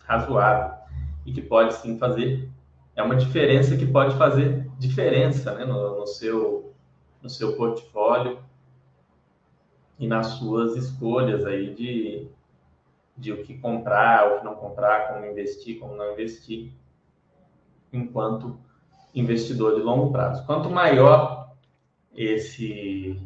[0.07, 0.75] razoável
[1.27, 2.49] e que pode sim fazer.
[2.95, 6.73] É uma diferença que pode fazer diferença né, no, no, seu,
[7.21, 8.39] no seu portfólio
[9.99, 12.29] e nas suas escolhas aí de,
[13.17, 16.73] de o que comprar, o que não comprar, como investir, como não investir,
[17.93, 18.59] enquanto
[19.15, 20.45] investidor de longo prazo.
[20.45, 21.51] Quanto maior
[22.15, 23.21] esse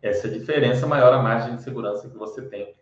[0.00, 2.74] essa diferença, maior a margem de segurança que você tem,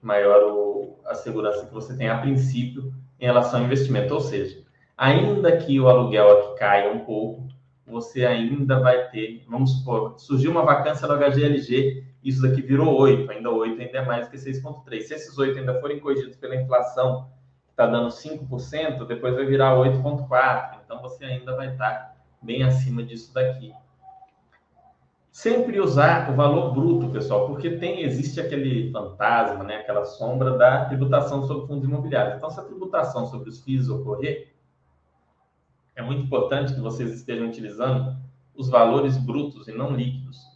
[0.00, 4.14] maior o, a segurança que você tem a princípio em relação ao investimento.
[4.14, 4.62] Ou seja,
[4.96, 7.48] ainda que o aluguel aqui caia um pouco,
[7.84, 13.30] você ainda vai ter, vamos supor, surgiu uma vacância no HGLG, isso daqui virou 8,
[13.30, 15.00] ainda 8 ainda é mais que 6,3.
[15.02, 17.28] Se esses 8 ainda forem corrigidos pela inflação,
[17.66, 20.78] que está dando 5%, depois vai virar 8,4.
[20.84, 23.72] Então você ainda vai estar bem acima disso daqui.
[25.32, 30.84] Sempre usar o valor bruto, pessoal, porque tem existe aquele fantasma, né, aquela sombra da
[30.84, 32.36] tributação sobre fundos imobiliários.
[32.36, 34.52] Então, se a tributação sobre os FIIs ocorrer,
[35.96, 38.14] é muito importante que vocês estejam utilizando
[38.54, 40.51] os valores brutos e não líquidos.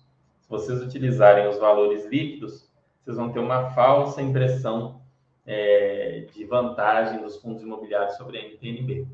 [0.46, 2.70] Se vocês utilizarem os valores líquidos,
[3.02, 5.02] vocês vão ter uma falsa impressão
[5.44, 9.08] é, de vantagem dos fundos imobiliários sobre a NTNB.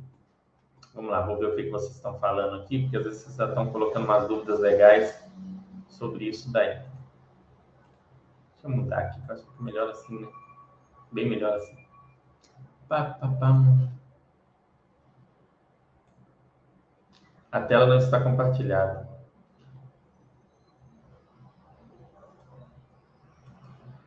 [0.94, 3.48] Vamos lá, vou ver o que, vocês estão falando aqui, porque às vezes vocês já
[3.48, 5.26] estão colocando umas dúvidas legais
[5.88, 6.74] sobre isso daí.
[8.52, 10.28] Deixa eu mudar aqui, acho que melhor assim, né?
[11.10, 11.76] Bem melhor assim.
[12.88, 13.54] Pá, pá, pá.
[17.50, 19.08] A tela não está compartilhada.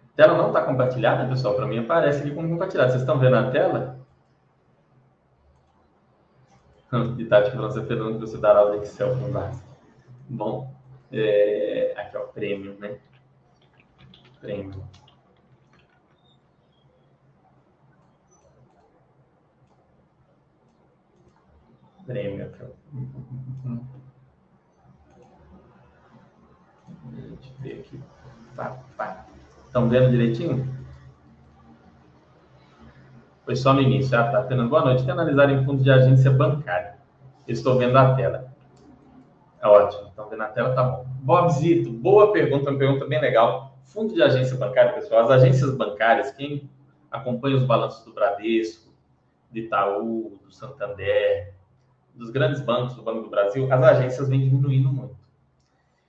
[0.03, 1.55] A tela não está compartilhada, pessoal?
[1.55, 2.89] Para mim aparece aqui como compartilhada.
[2.89, 3.99] Vocês estão vendo a tela?
[7.17, 9.67] De Tati França Fernando, você dará aula de Excel no básico.
[10.29, 10.73] Bom,
[11.11, 12.99] é, aqui, ó, prêmio, né?
[14.39, 14.81] Prêmio.
[22.05, 22.67] Prêmio aqui, ó.
[27.11, 28.01] Deixa eu ver aqui.
[28.55, 29.25] Pá, pá.
[29.75, 30.73] Estão vendo direitinho?
[33.43, 34.17] Foi só no início.
[34.17, 34.41] Ah, tá.
[34.43, 35.03] Fernando, boa noite.
[35.03, 36.95] Quer analisar em fundos de agência bancária?
[37.45, 38.53] Estou vendo a tela.
[39.61, 40.07] É ótimo.
[40.07, 40.73] Estão vendo a tela?
[40.73, 41.05] Tá bom.
[41.19, 43.77] Bobzito, boa pergunta, uma pergunta bem legal.
[43.83, 46.69] Fundo de agência bancária, pessoal, as agências bancárias, quem
[47.11, 48.93] acompanha os balanços do Bradesco,
[49.51, 51.53] do Itaú, do Santander,
[52.13, 55.24] dos grandes bancos do Banco do Brasil, as agências vêm diminuindo muito.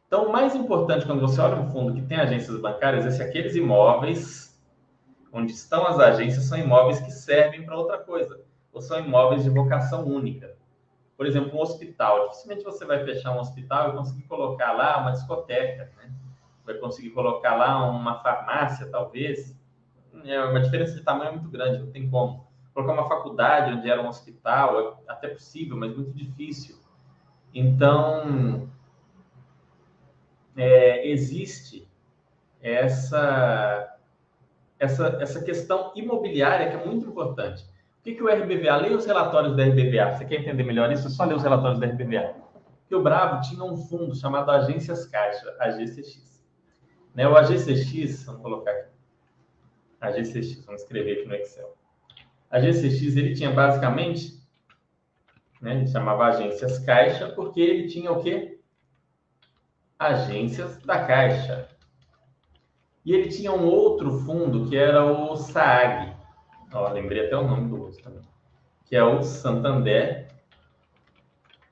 [0.07, 3.23] Então, o mais importante quando você olha um fundo que tem agências bancárias é se
[3.23, 4.57] aqueles imóveis
[5.33, 8.41] onde estão as agências são imóveis que servem para outra coisa,
[8.73, 10.57] ou são imóveis de vocação única
[11.17, 12.29] por exemplo, um hospital.
[12.29, 16.13] Dificilmente você vai fechar um hospital e conseguir colocar lá uma discoteca, né?
[16.65, 19.57] Vai conseguir colocar lá uma farmácia, talvez.
[20.25, 22.47] É uma diferença de tamanho muito grande, não tem como.
[22.75, 26.77] Colocar uma faculdade onde era um hospital, é até possível, mas muito difícil.
[27.55, 28.69] Então,
[30.57, 31.89] é, existe
[32.63, 33.97] essa,
[34.79, 37.67] essa, essa questão imobiliária que é muito importante
[38.07, 38.77] que, que o RBVA?
[38.77, 40.13] Leia os relatórios da RBVA.
[40.13, 41.11] Você quer entender melhor isso?
[41.11, 42.37] Só ler os relatórios da RBVA.
[42.89, 46.41] Que o Bravo tinha um fundo chamado Agências Caixa, AGCX.
[47.13, 47.27] Né?
[47.27, 48.91] O AGCX, vamos colocar aqui.
[50.01, 51.77] AGCX, vamos escrever aqui no Excel.
[52.49, 54.41] A GCX ele tinha basicamente,
[55.61, 58.56] né, ele chamava Agências Caixa, porque ele tinha o quê?
[59.99, 61.69] Agências da Caixa.
[63.05, 66.15] E ele tinha um outro fundo que era o SAAG.
[66.73, 68.23] Ó, lembrei até o nome do outro também.
[68.85, 70.29] Que é o Santander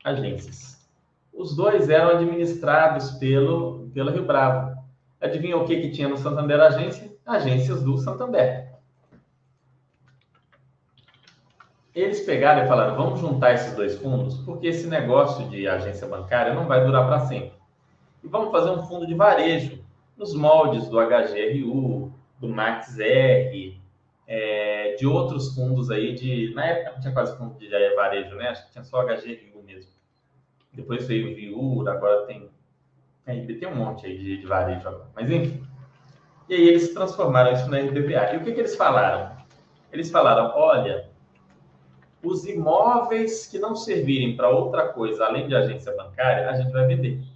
[0.05, 0.89] Agências.
[1.33, 4.79] Os dois eram administrados pelo, pela Rio Bravo.
[5.21, 7.13] Adivinha o que, que tinha no Santander Agência?
[7.27, 8.73] Agências do Santander.
[11.95, 16.55] Eles pegaram e falaram: vamos juntar esses dois fundos, porque esse negócio de agência bancária
[16.55, 17.64] não vai durar para sempre.
[18.25, 19.85] E vamos fazer um fundo de varejo
[20.17, 23.79] nos moldes do HGRU, do MaxR,
[24.27, 26.55] é, de outros fundos aí de.
[26.55, 28.49] Na época não tinha quase fundo de varejo, né?
[28.49, 29.93] Acho que tinha só HGRU mesmo.
[30.73, 32.51] Depois veio o Viura, agora tem.
[33.27, 35.07] tem um monte aí de, de, varejo agora.
[35.15, 35.63] Mas enfim.
[36.49, 38.35] E aí eles transformaram isso na RBPA.
[38.35, 39.37] E o que, que eles falaram?
[39.93, 41.11] Eles falaram: olha,
[42.23, 46.87] os imóveis que não servirem para outra coisa além de agência bancária, a gente vai
[46.87, 47.34] vender.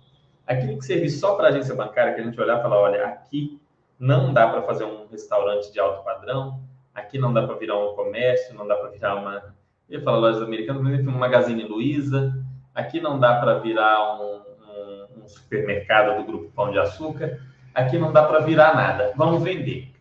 [0.48, 3.60] Aquilo que servir só para agência bancária, que a gente olhar e falar, olha, aqui
[3.98, 6.62] não dá para fazer um restaurante de alto padrão,
[6.94, 9.54] aqui não dá para virar um comércio, não dá para virar uma,
[9.90, 12.42] eu falar lojas americanas, mas enfim, um Magazine Luiza,
[12.74, 17.40] aqui não dá para virar um, um, um supermercado do Grupo Pão de Açúcar,
[17.74, 19.92] aqui não dá para virar nada, vamos vender.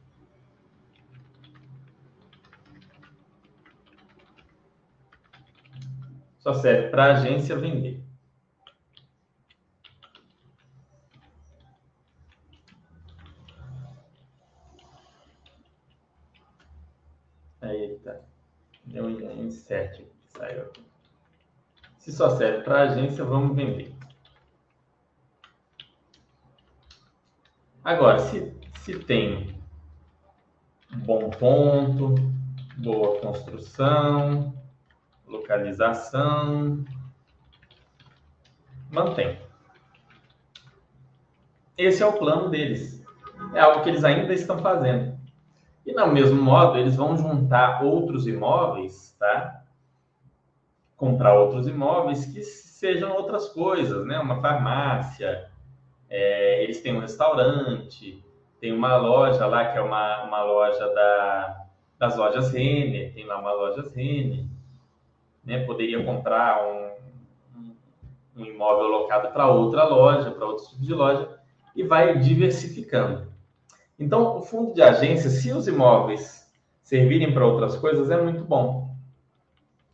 [6.38, 8.07] Só serve para a agência vender.
[17.62, 18.16] Aí tá.
[18.94, 20.86] Um insert que saiu aqui.
[21.98, 23.94] Se só serve para agência, vamos vender.
[27.84, 29.62] Agora, se, se tem
[30.90, 32.16] bom ponto,
[32.78, 34.54] boa construção,
[35.26, 36.86] localização,
[38.92, 39.40] mantém.
[41.78, 43.04] Esse é o plano deles.
[43.54, 45.17] É algo que eles ainda estão fazendo.
[45.88, 49.64] E, no mesmo modo, eles vão juntar outros imóveis, tá?
[50.98, 54.20] Comprar outros imóveis que sejam outras coisas, né?
[54.20, 55.50] Uma farmácia,
[56.10, 58.22] é, eles têm um restaurante,
[58.60, 61.66] tem uma loja lá que é uma, uma loja da,
[61.98, 64.44] das lojas Renner, tem lá uma loja Renner,
[65.46, 65.64] né?
[65.66, 71.30] Poderia comprar um, um, imóvel locado para outra loja, para outro tipo de loja,
[71.74, 73.37] e vai diversificando.
[74.00, 76.48] Então, o fundo de agência, se os imóveis
[76.84, 78.96] servirem para outras coisas, é muito bom.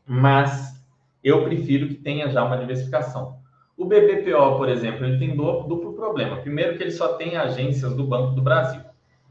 [0.05, 0.83] Mas
[1.23, 3.37] eu prefiro que tenha já uma diversificação.
[3.77, 6.37] O BBPO, por exemplo, ele tem duplo problema.
[6.37, 8.81] Primeiro que ele só tem agências do Banco do Brasil.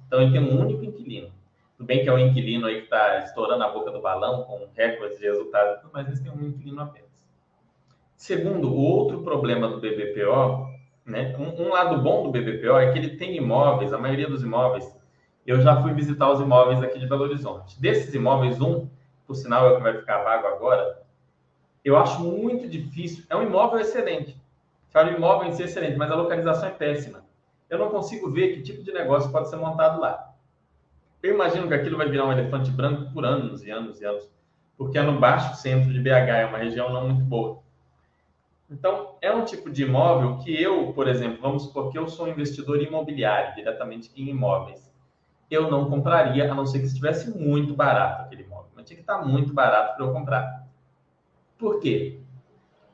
[0.07, 1.31] Então, ele tem um único inquilino.
[1.77, 4.69] Tudo bem que é um inquilino aí que está estourando a boca do balão com
[4.75, 7.11] recordes de resultado, mas eles têm um inquilino apenas.
[8.17, 10.72] Segundo, o outro problema do BBPO
[11.05, 11.35] né?
[11.39, 14.95] Um, um, lado bom do BBPO é que ele tem imóveis, a maioria dos imóveis.
[15.47, 17.81] Eu já fui visitar os imóveis aqui de Belo Horizonte.
[17.81, 18.89] Desses imóveis, um,
[19.27, 21.03] por sinal, é o que vai ficar vago agora.
[21.85, 23.25] Eu acho muito difícil.
[23.29, 24.41] É um imóvel excelente.
[24.91, 27.25] Fala, o imóvel em si é excelente, mas a localização é péssima.
[27.69, 30.33] Eu não consigo ver que tipo de negócio pode ser montado lá.
[31.23, 34.29] Eu imagino que aquilo vai virar um elefante branco por anos e anos e anos,
[34.77, 37.63] porque é no baixo centro de BH, é uma região não muito boa.
[38.73, 42.27] Então, é um tipo de imóvel que eu, por exemplo, vamos supor que eu sou
[42.27, 44.91] um investidor imobiliário, diretamente em imóveis.
[45.51, 48.71] Eu não compraria, a não ser que estivesse muito barato aquele imóvel.
[48.75, 50.67] Mas tinha que estar muito barato para eu comprar.
[51.59, 52.21] Por quê?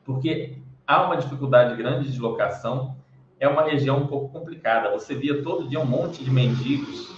[0.04, 2.96] Porque há uma dificuldade grande de locação,
[3.38, 4.90] é uma região um pouco complicada.
[4.90, 7.08] Você via todo dia um monte de mendigos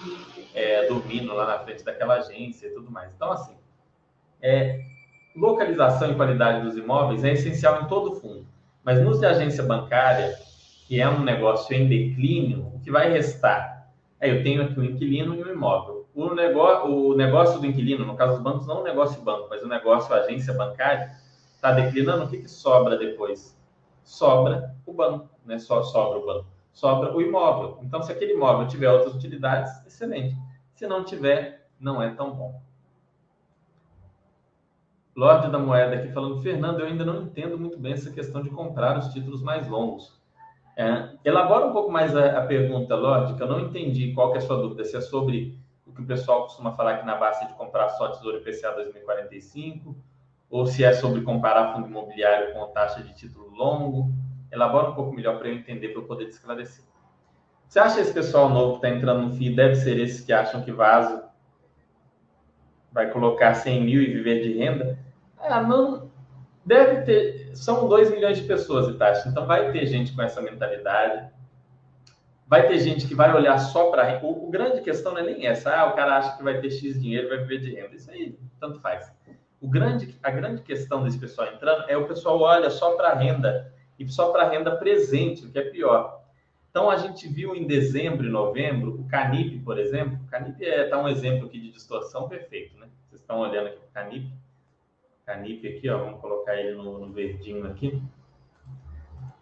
[0.54, 3.11] é, dormindo lá na frente daquela agência e tudo mais.
[3.14, 3.56] Então, assim,
[4.42, 4.84] é,
[5.35, 8.47] localização e qualidade dos imóveis é essencial em todo fundo.
[8.83, 10.35] Mas nos de agência bancária,
[10.87, 13.89] que é um negócio em declínio, o que vai restar?
[14.18, 16.07] É, eu tenho aqui um inquilino e um imóvel.
[16.14, 19.62] O, negócio, o negócio do inquilino, no caso dos bancos, não o negócio banco, mas
[19.62, 21.12] o negócio agência bancária,
[21.55, 23.57] está declinando, o que, que sobra depois?
[24.03, 25.59] Sobra o banco, né?
[25.59, 26.47] Só sobra o banco.
[26.72, 27.78] Sobra o imóvel.
[27.83, 30.37] Então, se aquele imóvel tiver outras utilidades, excelente.
[30.74, 32.61] Se não tiver, não é tão bom.
[35.20, 38.48] Lorde da Moeda aqui falando, Fernando, eu ainda não entendo muito bem essa questão de
[38.48, 40.18] comprar os títulos mais longos.
[40.74, 44.38] É, elabora um pouco mais a, a, pergunta, Lorde, que eu não entendi qual que
[44.38, 47.16] é a sua dúvida, se é sobre o que o pessoal costuma falar aqui na
[47.16, 49.94] base de comprar só Tesouro IPCA 2045,
[50.48, 54.10] ou se é sobre comparar fundo imobiliário com taxa de título longo.
[54.50, 56.82] Elabora um pouco melhor para eu entender, para eu poder esclarecer.
[57.68, 60.62] Você acha esse pessoal novo que está entrando no FII deve ser esses que acham
[60.62, 61.22] que vaso
[62.90, 65.09] vai colocar 100 mil e viver de renda?
[65.43, 66.11] Ah, não.
[66.64, 67.57] Deve ter.
[67.57, 69.28] São 2 milhões de pessoas, Itachi.
[69.28, 71.28] Então vai ter gente com essa mentalidade.
[72.47, 74.26] Vai ter gente que vai olhar só para renda.
[74.26, 75.74] O, o grande questão não é nem essa.
[75.74, 77.95] Ah, o cara acha que vai ter X dinheiro, vai viver de renda.
[77.95, 79.11] Isso aí, tanto faz.
[79.61, 83.72] O grande, a grande questão desse pessoal entrando é o pessoal olha só para renda
[83.99, 86.20] e só para renda presente, o que é pior.
[86.70, 90.18] Então, a gente viu em dezembro e novembro, o Canip, por exemplo.
[90.24, 92.88] O Canip é, tá um exemplo aqui de distorção perfeito, né?
[93.09, 94.32] Vocês estão olhando aqui o Canip.
[95.31, 98.03] Canip aqui, ó, vamos colocar ele no, no verdinho aqui.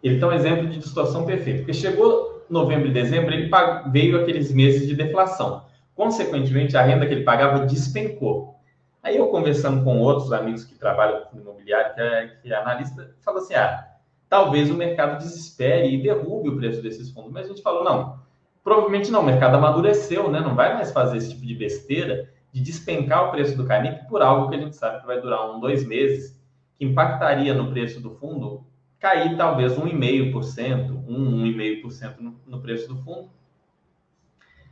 [0.03, 3.49] Ele está um exemplo de distorção perfeita, porque chegou novembro e dezembro, ele
[3.91, 5.65] veio aqueles meses de deflação.
[5.95, 8.55] Consequentemente, a renda que ele pagava despencou.
[9.01, 13.15] Aí eu conversando com outros amigos que trabalham com imobiliário, que é, que é analista,
[13.23, 13.87] falou assim: ah,
[14.29, 17.31] talvez o mercado desespere e derrube o preço desses fundos.
[17.31, 18.19] Mas a gente falou: não,
[18.63, 20.39] provavelmente não, o mercado amadureceu, né?
[20.39, 24.21] Não vai mais fazer esse tipo de besteira de despencar o preço do Canip por
[24.21, 26.39] algo que a gente sabe que vai durar um, dois meses,
[26.77, 28.65] que impactaria no preço do fundo
[28.99, 33.29] cair talvez 1,5%, 1, 1,5% no, no preço do fundo,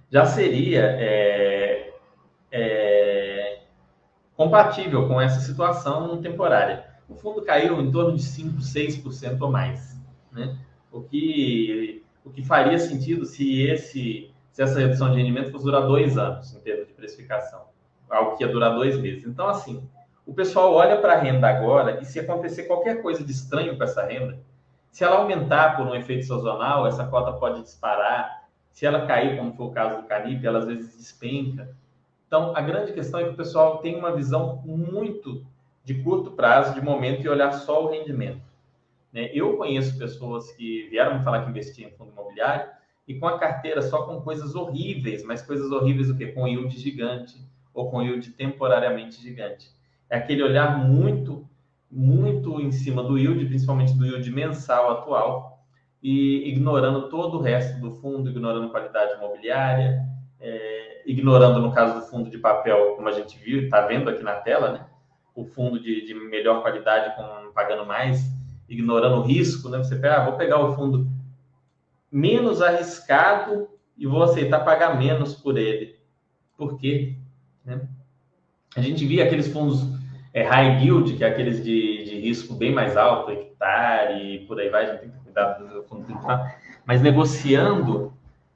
[0.09, 1.93] já seria é,
[2.51, 3.61] é,
[4.35, 6.85] compatível com essa situação temporária.
[7.07, 9.99] O fundo caiu em torno de 5, 6% ou mais,
[10.31, 10.57] né?
[10.91, 15.85] O que, o que faria sentido se, esse, se essa redução de rendimento fosse durar
[15.85, 17.65] dois anos, em termos de precificação.
[18.09, 19.23] Algo que ia durar dois meses.
[19.23, 19.87] Então, assim,
[20.25, 23.83] o pessoal olha para a renda agora e se acontecer qualquer coisa de estranho com
[23.83, 24.39] essa renda,
[24.89, 28.47] se ela aumentar por um efeito sazonal, essa cota pode disparar.
[28.71, 31.69] Se ela cair, como foi o caso do Canip, ela às vezes despenca.
[32.25, 35.45] Então, a grande questão é que o pessoal tem uma visão muito
[35.83, 38.41] de curto prazo, de momento, e olhar só o rendimento.
[39.13, 39.29] Né?
[39.31, 42.75] Eu conheço pessoas que vieram me falar que investiam em fundo imobiliário
[43.07, 46.27] e com a carteira só com coisas horríveis, mas coisas horríveis o quê?
[46.27, 47.37] Com yield gigante
[47.73, 49.71] ou com yield temporariamente gigante
[50.09, 51.47] é aquele olhar muito,
[51.89, 55.63] muito em cima do yield, principalmente do yield mensal atual,
[56.01, 60.01] e ignorando todo o resto do fundo, ignorando qualidade imobiliária,
[60.39, 64.23] é, ignorando, no caso do fundo de papel, como a gente viu, está vendo aqui
[64.23, 64.85] na tela, né?
[65.37, 68.23] o fundo de, de, melhor qualidade com pagando mais,
[68.67, 69.77] ignorando o risco, né?
[69.77, 71.07] Você pega, ah, vou pegar o fundo
[72.11, 75.95] menos arriscado e vou aceitar pagar menos por ele.
[76.57, 77.15] Por quê?
[77.65, 77.81] Né?
[78.75, 79.85] A gente via aqueles fundos
[80.33, 84.59] é, high yield, que é aqueles de, de risco bem mais alto, hectare e por
[84.59, 86.05] aí vai, a gente tem que cuidar do fundo
[86.85, 88.13] mas negociando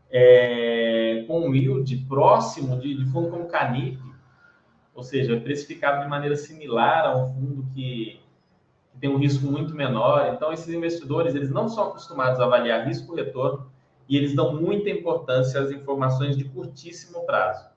[0.10, 4.00] é, com um yield próximo de, de fundo como Canip,
[4.94, 8.21] ou seja, precificado de maneira similar a um fundo que,
[8.92, 10.32] que tem um risco muito menor.
[10.34, 13.72] Então, esses investidores, eles não são acostumados a avaliar risco-retorno
[14.08, 17.70] e eles dão muita importância às informações de curtíssimo prazo.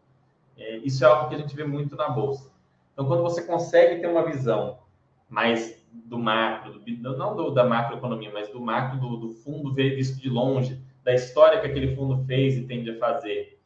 [0.57, 2.51] É, isso é algo que a gente vê muito na Bolsa.
[2.93, 4.79] Então, quando você consegue ter uma visão
[5.29, 10.21] mais do macro, do, não do, da macroeconomia, mas do macro do, do fundo visto
[10.21, 13.61] de longe, da história que aquele fundo fez e tende a fazer,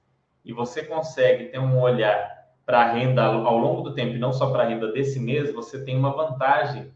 [0.44, 4.32] e você consegue ter um olhar para a renda ao longo do tempo e não
[4.32, 6.90] só para a renda desse mês, você tem uma vantagem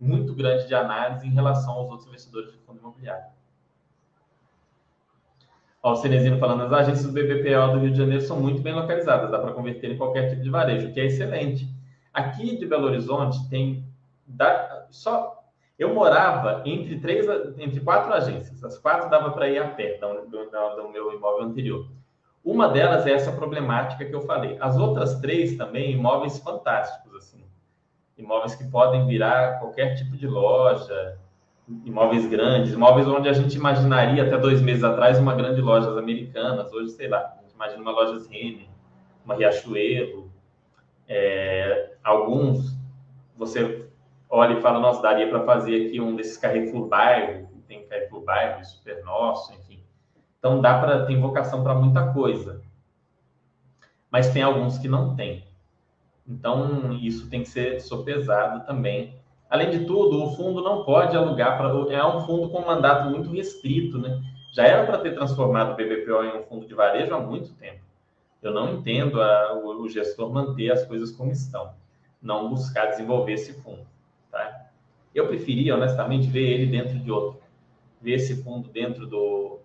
[0.00, 3.26] muito grande de análise em relação aos outros investidores de fundo imobiliário.
[5.82, 8.74] Ó, o Cenezino falando, as agências do BBPO do Rio de Janeiro são muito bem
[8.74, 11.68] localizadas, dá para converter em qualquer tipo de varejo, o que é excelente.
[12.12, 13.84] Aqui de Belo Horizonte tem
[14.26, 15.38] dá, só
[15.78, 17.26] eu morava entre três,
[17.58, 18.62] entre quatro agências.
[18.64, 21.86] As quatro dava para ir a pé do, do, do, meu imóvel anterior.
[22.44, 24.56] Uma delas é essa problemática que eu falei.
[24.60, 27.07] As outras três também imóveis fantásticos
[28.18, 31.18] imóveis que podem virar qualquer tipo de loja,
[31.84, 36.72] imóveis grandes, imóveis onde a gente imaginaria até dois meses atrás uma grande loja americanas.
[36.72, 38.68] Hoje, sei lá, a gente imagina uma loja Rene,
[39.24, 40.30] uma Riachuelo,
[41.06, 42.76] é, alguns
[43.36, 43.88] você
[44.28, 48.64] olha e fala, nossa, daria para fazer aqui um desses Carrefour Bairro, tem Carrefour Bairro,
[48.64, 49.82] Super Nosso, enfim.
[50.38, 52.62] Então dá para tem vocação para muita coisa.
[54.10, 55.47] Mas tem alguns que não tem.
[56.28, 59.14] Então isso tem que ser sopesado também.
[59.48, 63.30] Além de tudo, o fundo não pode alugar para é um fundo com mandato muito
[63.30, 64.20] restrito, né?
[64.52, 67.80] Já era para ter transformado o BBPO em um fundo de varejo há muito tempo.
[68.42, 71.72] Eu não entendo a, o, o, gestor manter as coisas como estão,
[72.20, 73.86] não buscar desenvolver esse fundo.
[74.30, 74.68] Tá?
[75.14, 77.40] Eu preferia, honestamente, ver ele dentro de outro.
[78.00, 79.58] Ver esse fundo dentro do,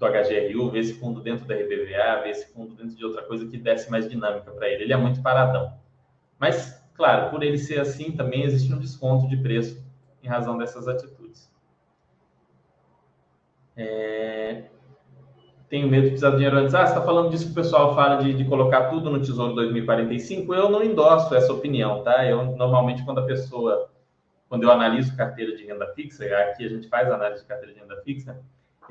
[0.00, 3.46] do HGRU, ver esse fundo dentro da RBVA, ver esse fundo dentro de outra coisa
[3.46, 4.84] que desse mais dinâmica para ele.
[4.84, 5.74] Ele é muito paradão.
[6.38, 9.84] Mas, claro, por ele ser assim, também existe um desconto de preço
[10.22, 11.48] em razão dessas atitudes.
[13.76, 14.64] É
[15.70, 16.74] tenho medo de precisar do dinheiro antes.
[16.74, 19.54] Ah, você está falando disso que o pessoal fala de, de colocar tudo no Tesouro
[19.54, 20.52] 2045.
[20.52, 22.26] Eu não endosso essa opinião, tá?
[22.26, 23.88] Eu, normalmente, quando a pessoa,
[24.48, 27.78] quando eu analiso carteira de renda fixa, aqui a gente faz análise de carteira de
[27.78, 28.36] renda fixa,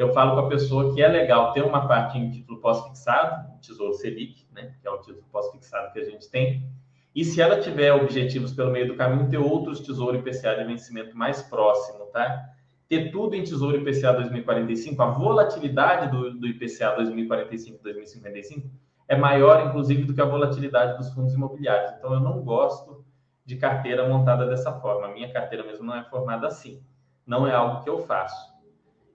[0.01, 3.93] eu falo para a pessoa que é legal ter uma parte em título pós-fixado, Tesouro
[3.93, 6.65] Selic, né, que é o título pós-fixado que a gente tem,
[7.13, 11.17] e se ela tiver objetivos pelo meio do caminho, ter outros Tesouro IPCA de vencimento
[11.17, 12.49] mais próximo, tá?
[12.87, 18.69] Ter tudo em Tesouro IPCA 2045, a volatilidade do, do IPCA 2045 2055
[19.07, 21.91] é maior, inclusive, do que a volatilidade dos fundos imobiliários.
[21.97, 23.03] Então, eu não gosto
[23.43, 25.07] de carteira montada dessa forma.
[25.07, 26.81] A minha carteira mesmo não é formada assim.
[27.25, 28.48] Não é algo que eu faço.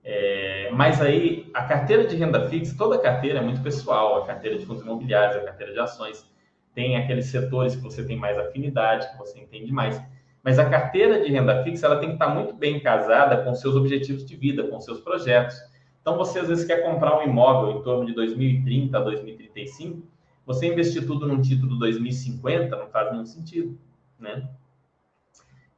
[0.07, 4.21] É, mas aí, a carteira de renda fixa, toda carteira é muito pessoal.
[4.21, 6.29] A carteira de fundos imobiliários, a carteira de ações,
[6.75, 9.99] tem aqueles setores que você tem mais afinidade, que você entende mais.
[10.43, 13.75] Mas a carteira de renda fixa, ela tem que estar muito bem casada com seus
[13.75, 15.57] objetivos de vida, com seus projetos.
[15.99, 20.03] Então, você às vezes quer comprar um imóvel em torno de 2030 a 2035,
[20.45, 23.75] você investir tudo num título 2050 não faz nenhum sentido,
[24.19, 24.47] né?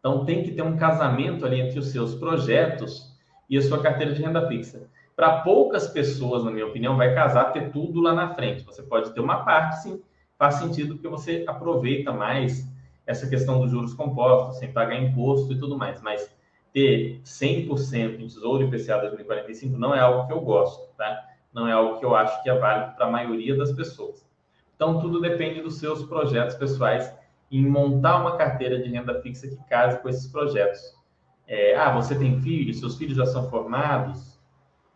[0.01, 3.16] Então, tem que ter um casamento ali entre os seus projetos
[3.49, 4.89] e a sua carteira de renda fixa.
[5.15, 8.63] Para poucas pessoas, na minha opinião, vai casar ter tudo lá na frente.
[8.63, 10.01] Você pode ter uma parte, sim,
[10.37, 12.71] faz sentido porque você aproveita mais
[13.05, 16.01] essa questão dos juros compostos, sem pagar imposto e tudo mais.
[16.01, 16.31] Mas
[16.73, 21.25] ter 100% em Tesouro IPCA 2045 não é algo que eu gosto, tá?
[21.51, 24.23] Não é algo que eu acho que é válido para a maioria das pessoas.
[24.75, 27.11] Então, tudo depende dos seus projetos pessoais
[27.51, 30.79] em montar uma carteira de renda fixa que case com esses projetos.
[31.47, 34.37] É, ah, você tem filhos, seus filhos já são formados,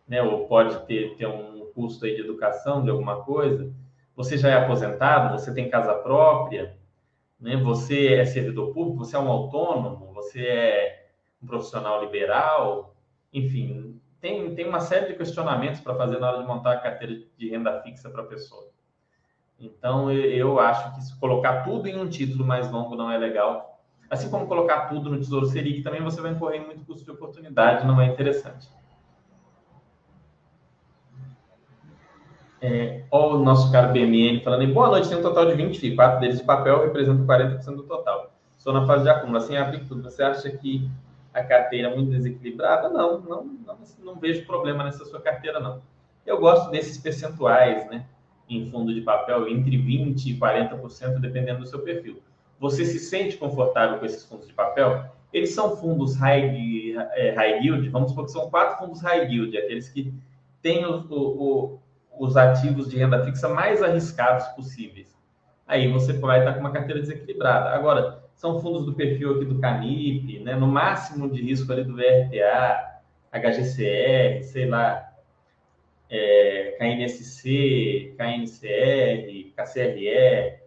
[0.06, 0.22] né?
[0.22, 3.72] Ou pode ter, ter um custo aí de educação de alguma coisa.
[4.14, 6.76] Você já é aposentado, você tem casa própria,
[7.40, 7.56] né?
[7.56, 11.08] Você é servidor público, você é um autônomo, você é
[11.42, 12.94] um profissional liberal,
[13.32, 17.18] enfim, tem, tem uma série de questionamentos para fazer na hora de montar a carteira
[17.36, 18.68] de renda fixa para a pessoa.
[19.58, 23.71] Então, eu acho que se colocar tudo em um título mais longo não é legal.
[24.12, 27.10] Assim como colocar tudo no Tesouro Selic, também você vai incorrer em muito custo de
[27.10, 28.68] oportunidade, não é interessante.
[32.60, 36.20] É, ó, o nosso caro BMN falando boa noite, tem um total de 20 4
[36.20, 38.34] deles de papel representam 40% do total.
[38.54, 40.02] Estou na fase de acúmulo, assim abrir tudo.
[40.02, 40.86] Você acha que
[41.32, 42.90] a carteira é muito desequilibrada?
[42.90, 45.80] Não, não, não, não vejo problema nessa sua carteira, não.
[46.26, 48.04] Eu gosto desses percentuais, né?
[48.46, 52.22] Em fundo de papel, entre 20% e 40%, dependendo do seu perfil.
[52.62, 55.04] Você se sente confortável com esses fundos de papel?
[55.32, 59.58] Eles são fundos high, é, high yield, vamos supor que são quatro fundos high yield,
[59.58, 60.14] aqueles que
[60.62, 61.80] têm o, o,
[62.16, 65.12] os ativos de renda fixa mais arriscados possíveis.
[65.66, 67.70] Aí você vai estar com uma carteira desequilibrada.
[67.70, 70.54] Agora, são fundos do perfil aqui do Canip, né?
[70.54, 73.00] no máximo de risco ali do VRTA,
[73.32, 75.12] HGCR, sei lá,
[76.08, 80.61] é, KNSC, KNCR, KCRE.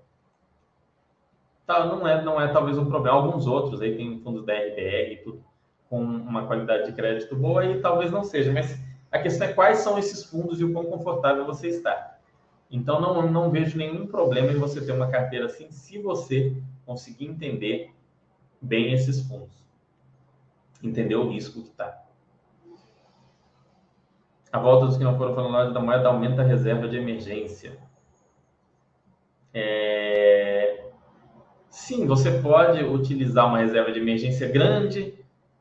[1.66, 3.18] Tá, não, é, não é talvez um problema.
[3.18, 5.44] Alguns outros aí tem fundos da RBR, tudo
[5.90, 8.78] com uma qualidade de crédito boa e talvez não seja, mas
[9.12, 12.18] a questão é quais são esses fundos e o quão confortável você está.
[12.70, 16.56] Então, não, não vejo nenhum problema em você ter uma carteira assim, se você
[16.86, 17.94] conseguir entender
[18.62, 19.56] bem esses fundos.
[20.84, 22.04] Entender o risco que está.
[24.52, 27.78] A volta dos que não foram falando da moeda aumenta a reserva de emergência.
[29.54, 30.85] É...
[31.76, 35.14] Sim, você pode utilizar uma reserva de emergência grande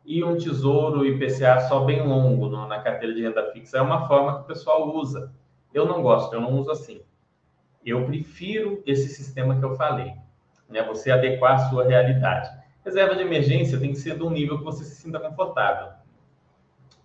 [0.04, 3.78] e um tesouro IPCA só bem longo no, na carteira de renda fixa.
[3.78, 5.32] É uma forma que o pessoal usa.
[5.72, 7.00] Eu não gosto, eu não uso assim.
[7.84, 10.12] Eu prefiro esse sistema que eu falei
[10.68, 10.82] né?
[10.84, 12.50] Você adequar a sua realidade.
[12.84, 15.88] Reserva de emergência tem que ser de um nível que você se sinta confortável.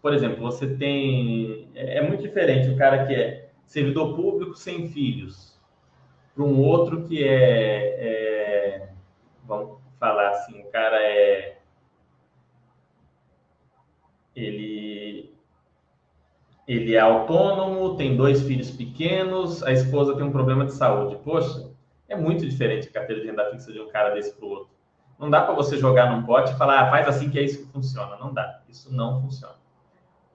[0.01, 1.69] Por exemplo, você tem.
[1.75, 5.59] É, é muito diferente o cara que é servidor público sem filhos,
[6.33, 8.38] para um outro que é, é.
[9.99, 11.59] Falar assim, o cara é.
[14.35, 15.35] Ele
[16.69, 21.17] ele é autônomo, tem dois filhos pequenos, a esposa tem um problema de saúde.
[21.23, 21.67] Poxa,
[22.07, 24.69] é muito diferente a carteira de renda fixa de um cara desse para o outro.
[25.17, 27.65] Não dá para você jogar num pote e falar, ah, faz assim que é isso
[27.65, 28.17] que funciona.
[28.17, 28.61] Não dá.
[28.69, 29.55] Isso não funciona.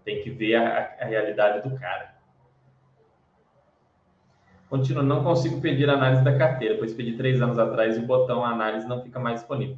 [0.04, 2.13] Tem que ver a, a realidade do cara.
[4.74, 8.44] Continua, não consigo pedir análise da carteira, pois pedi três anos atrás e o botão
[8.44, 9.76] análise não fica mais disponível.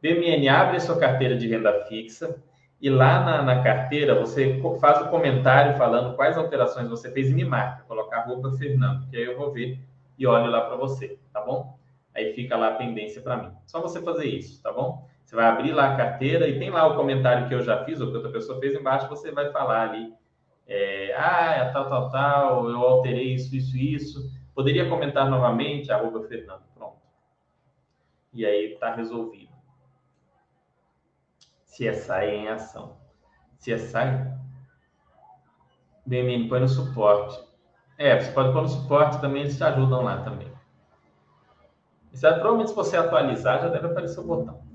[0.00, 2.36] BMN, abre a sua carteira de renda fixa
[2.80, 7.34] e lá na, na, carteira você faz o comentário falando quais alterações você fez e
[7.34, 7.82] me marca.
[7.88, 9.80] Colocar roupa Fernando, que aí eu vou ver
[10.16, 11.76] e olho lá para você, tá bom?
[12.14, 13.50] Aí fica lá a pendência para mim.
[13.66, 15.04] Só você fazer isso, tá bom?
[15.24, 18.00] Você vai abrir lá a carteira e tem lá o comentário que eu já fiz
[18.00, 20.12] ou que outra pessoa fez embaixo, você vai falar ali,
[20.68, 24.30] é, ah, é tal, tal, tal, eu alterei isso, isso, isso.
[24.54, 26.98] Poderia comentar novamente, arroba Fernando, pronto.
[28.34, 29.52] E aí está resolvido.
[31.64, 32.98] CSI em ação.
[33.58, 34.38] CSI
[36.04, 37.38] BMN, põe no suporte.
[37.96, 40.52] É, você pode pôr no suporte também, eles te ajudam lá também.
[42.12, 44.67] Isso é, provavelmente, se você atualizar, já deve aparecer o botão.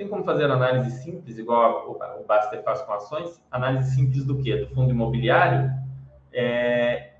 [0.00, 3.38] Tem como fazer análise simples, igual o Baster faz com ações?
[3.50, 4.56] Análise simples do quê?
[4.56, 5.70] Do fundo imobiliário?
[6.32, 7.16] É...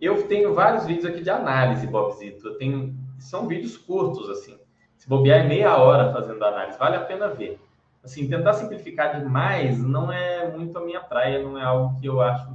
[0.00, 2.48] Eu tenho vários vídeos aqui de análise, Bobzito.
[2.48, 2.96] Eu tenho...
[3.18, 4.58] São vídeos curtos, assim.
[4.96, 7.60] Se bobear é meia hora fazendo análise, vale a pena ver.
[8.02, 12.18] Assim, tentar simplificar demais não é muito a minha praia, não é algo que eu
[12.22, 12.50] acho.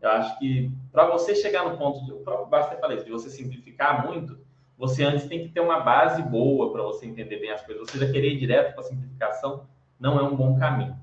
[0.00, 2.12] Eu acho que para você chegar no ponto de.
[2.12, 4.38] O próprio Baster falei isso, de você simplificar muito,
[4.80, 7.86] você antes tem que ter uma base boa para você entender bem as coisas.
[7.86, 9.66] Você já querer ir direto para a simplificação
[10.00, 10.96] não é um bom caminho.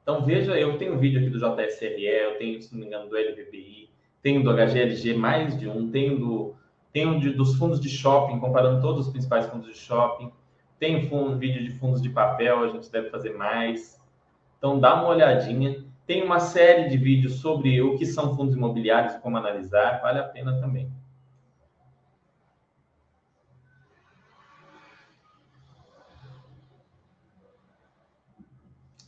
[0.00, 3.10] Então, veja, eu tenho um vídeo aqui do JSRE, eu tenho, se não me engano,
[3.10, 3.90] do LVBI,
[4.22, 6.54] tenho do HGLG mais de um, tenho, do,
[6.92, 10.30] tenho de, dos fundos de shopping, comparando todos os principais fundos de shopping,
[10.78, 14.00] tenho fundo, vídeo de fundos de papel, a gente deve fazer mais.
[14.58, 15.84] Então, dá uma olhadinha.
[16.06, 20.24] Tem uma série de vídeos sobre o que são fundos imobiliários, como analisar, vale a
[20.24, 20.88] pena também.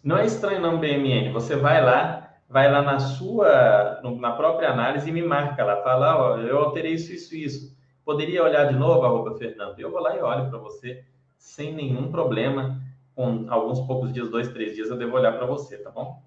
[0.07, 1.33] Não é estranho não, BMN.
[1.33, 5.83] Você vai lá, vai lá na sua, na própria análise e me marca lá.
[5.83, 7.77] Fala, ó, eu alterei isso, isso, isso.
[8.05, 9.81] Poderia olhar de novo, arroba Fernando?
[9.81, 11.05] Eu vou lá e olho para você
[11.37, 12.81] sem nenhum problema.
[13.17, 16.23] Com alguns poucos dias, dois, três dias, eu devo olhar para você, tá bom?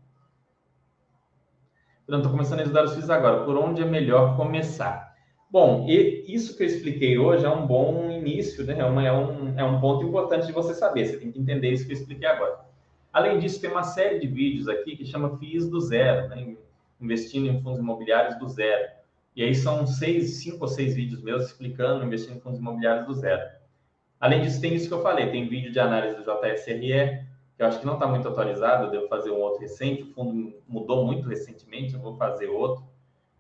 [2.04, 3.46] Então, estou começando a estudar os FIIs agora.
[3.46, 5.16] Por onde é melhor começar?
[5.50, 8.78] Bom, e isso que eu expliquei hoje é um bom início, né?
[8.78, 11.06] É, uma, é, um, é um ponto importante de você saber.
[11.06, 12.68] Você tem que entender isso que eu expliquei agora.
[13.12, 16.56] Além disso, tem uma série de vídeos aqui que chama FIIs do zero, né?
[17.02, 18.90] investindo em fundos imobiliários do zero.
[19.36, 23.14] E aí são seis, cinco ou seis vídeos meus explicando investindo em fundos imobiliários do
[23.14, 23.42] zero.
[24.20, 27.68] Além disso, tem isso que eu falei, tem vídeo de análise do JSRE, que eu
[27.68, 31.06] acho que não está muito atualizado, eu devo fazer um outro recente, o fundo mudou
[31.06, 32.84] muito recentemente, eu vou fazer outro.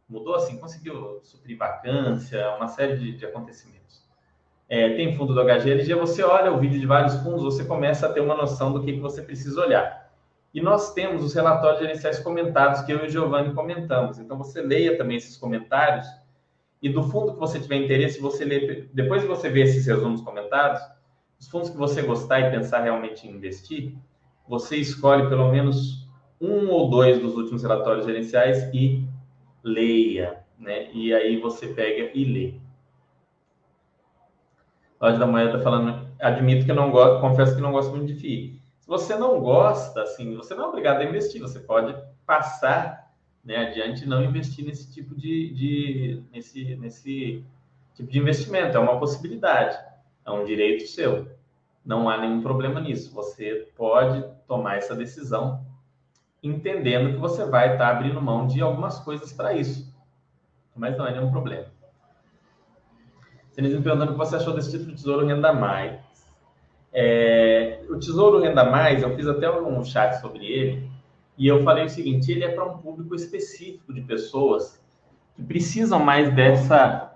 [0.07, 3.78] Mudou assim, conseguiu suprir vacância, uma série de, de acontecimentos
[4.70, 8.13] é, tem fundo do HGLG, você olha o vídeo de vários fundos, você começa a
[8.13, 10.09] ter uma noção do que, que você precisa olhar.
[10.53, 14.20] E nós temos os relatórios gerenciais comentados que eu e o Giovanni comentamos.
[14.20, 16.07] Então você leia também esses comentários
[16.82, 20.22] e do fundo que você tiver interesse, você lê, depois de você ver esses resumos
[20.22, 20.82] comentados,
[21.38, 23.95] os fundos que você gostar e pensar realmente em investir,
[24.47, 26.07] você escolhe pelo menos
[26.39, 29.05] um ou dois dos últimos relatórios gerenciais e
[29.63, 30.89] leia, né?
[30.93, 32.53] E aí você pega e lê.
[34.99, 38.15] Loja da Manhã está falando, admito que não gosto, confesso que não gosto muito de
[38.15, 38.61] FII.
[38.79, 41.95] Se você não gosta, assim, você não é obrigado a investir, você pode
[42.25, 43.09] passar
[43.43, 47.43] né, adiante e não investir nesse tipo de, de nesse, nesse
[47.95, 48.75] tipo de investimento.
[48.75, 49.77] É uma possibilidade,
[50.25, 51.27] é um direito seu.
[51.85, 53.13] Não há nenhum problema nisso.
[53.13, 55.65] Você pode tomar essa decisão
[56.43, 59.93] entendendo que você vai estar abrindo mão de algumas coisas para isso.
[60.75, 61.67] Mas não é nenhum problema.
[63.60, 65.99] Eles me o que você achou desse título Tesouro Renda Mais.
[66.93, 70.89] É, o Tesouro Renda Mais, eu fiz até um chat sobre ele,
[71.38, 74.82] e eu falei o seguinte: ele é para um público específico de pessoas
[75.36, 77.12] que precisam mais dessa.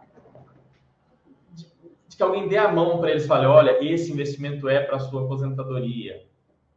[1.53, 1.65] de,
[2.09, 4.97] de que alguém dê a mão para eles e fale: olha, esse investimento é para
[4.97, 6.25] a sua aposentadoria.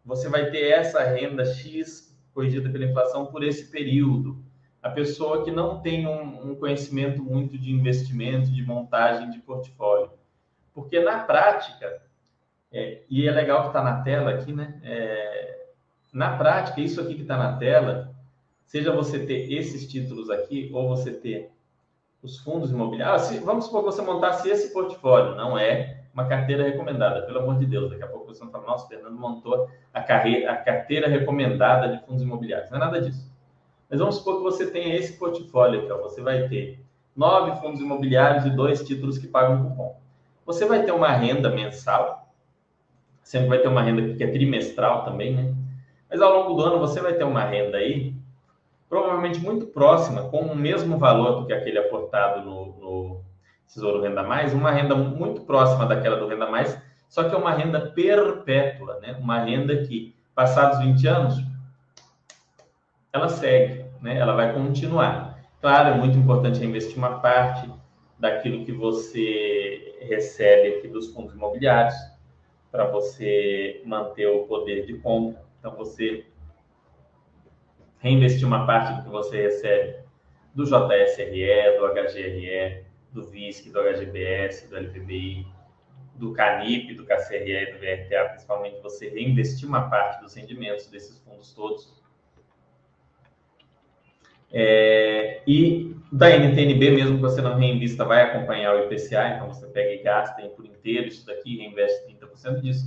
[0.05, 4.46] Você vai ter essa renda X corrigida pela inflação por esse período
[4.87, 10.13] a pessoa que não tem um, um conhecimento muito de investimento, de montagem de portfólio.
[10.73, 12.01] Porque na prática,
[12.73, 14.81] é, e é legal que está na tela aqui, né?
[14.85, 15.67] É,
[16.13, 18.15] na prática, isso aqui que está na tela,
[18.65, 21.51] seja você ter esses títulos aqui ou você ter
[22.23, 26.63] os fundos imobiliários, se, vamos supor que você montasse esse portfólio, não é uma carteira
[26.63, 27.91] recomendada, pelo amor de Deus.
[27.91, 32.07] Daqui a pouco você vai falar, nossa, Fernando montou a, carreira, a carteira recomendada de
[32.07, 32.71] fundos imobiliários.
[32.71, 33.36] Não é nada disso.
[33.89, 35.99] Mas vamos supor que você tenha esse portfólio aqui, ó.
[35.99, 36.85] você vai ter
[37.17, 39.97] nove fundos imobiliários e dois títulos que pagam cupom.
[40.45, 42.29] Você vai ter uma renda mensal,
[43.23, 45.55] sempre vai ter uma renda que é trimestral também, né?
[46.11, 48.15] Mas ao longo do ano você vai ter uma renda aí,
[48.89, 53.21] provavelmente muito próxima, com o mesmo valor do que aquele aportado no, no
[53.67, 57.53] Tesouro Renda Mais, uma renda muito próxima daquela do Renda Mais, só que é uma
[57.53, 59.17] renda perpétua, né?
[59.21, 61.35] Uma renda que, passados 20 anos,
[63.17, 64.19] ela segue, né?
[64.19, 65.43] ela vai continuar.
[65.61, 67.69] Claro, é muito importante investir uma parte
[68.19, 71.95] daquilo que você recebe aqui dos fundos imobiliários
[72.71, 75.43] para você manter o poder de compra.
[75.59, 76.27] Então, você
[77.99, 79.99] reinvestir uma parte do que você recebe
[80.55, 85.47] do JSRE, do HGRE, do VISC, do HGBS, do LVBI,
[86.15, 91.19] do CANIP, do KCRE e do VRTA, principalmente você reinvestir uma parte dos rendimentos desses
[91.21, 92.06] fundos todos
[94.59, 99.67] É, e da NTNB, mesmo que você não reinvista, vai acompanhar o IPCA, então você
[99.67, 102.87] pega e gasta por inteiro isso daqui, reinveste 30% disso.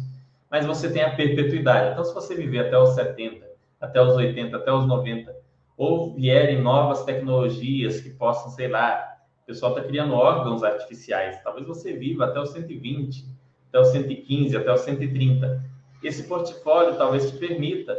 [0.49, 1.91] Mas você tem a perpetuidade.
[1.91, 3.45] Então, se você viver até os 70,
[3.79, 5.31] até os 80, até os 90,
[5.77, 11.67] ou vierem novas tecnologias que possam, sei lá, o pessoal está criando órgãos artificiais, talvez
[11.67, 13.25] você viva até os 120,
[13.67, 15.63] até os 115, até os 130.
[16.01, 17.95] Esse portfólio talvez te permita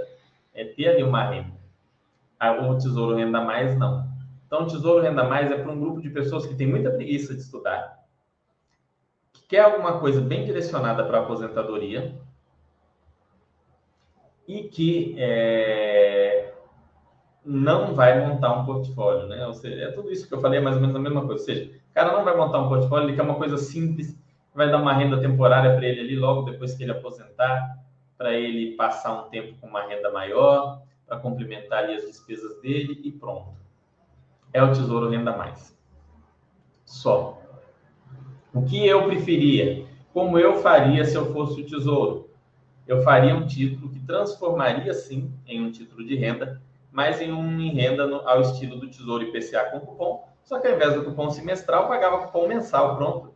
[0.52, 1.59] é, ter ali uma renda.
[2.40, 4.08] O Tesouro Renda Mais, não.
[4.46, 7.34] Então, o Tesouro Renda Mais é para um grupo de pessoas que tem muita preguiça
[7.34, 8.00] de estudar,
[9.32, 12.18] que quer alguma coisa bem direcionada para a aposentadoria
[14.48, 16.52] e que é,
[17.44, 19.46] não vai montar um portfólio, né?
[19.46, 21.40] Ou seja, é tudo isso que eu falei, é mais ou menos a mesma coisa.
[21.40, 24.18] Ou seja, o cara não vai montar um portfólio, ele quer uma coisa simples,
[24.54, 27.78] vai dar uma renda temporária para ele ali logo depois que ele aposentar,
[28.18, 33.10] para ele passar um tempo com uma renda maior, para complementar as despesas dele e
[33.10, 33.48] pronto.
[34.52, 35.76] É o Tesouro Renda Mais.
[36.84, 37.42] Só.
[38.54, 39.86] O que eu preferia?
[40.14, 42.30] Como eu faria se eu fosse o Tesouro?
[42.86, 47.60] Eu faria um título que transformaria sim em um título de renda, mas em um
[47.60, 51.04] em renda no, ao estilo do Tesouro IPCA com cupom, só que ao invés do
[51.04, 53.34] cupom semestral, pagava cupom mensal, pronto.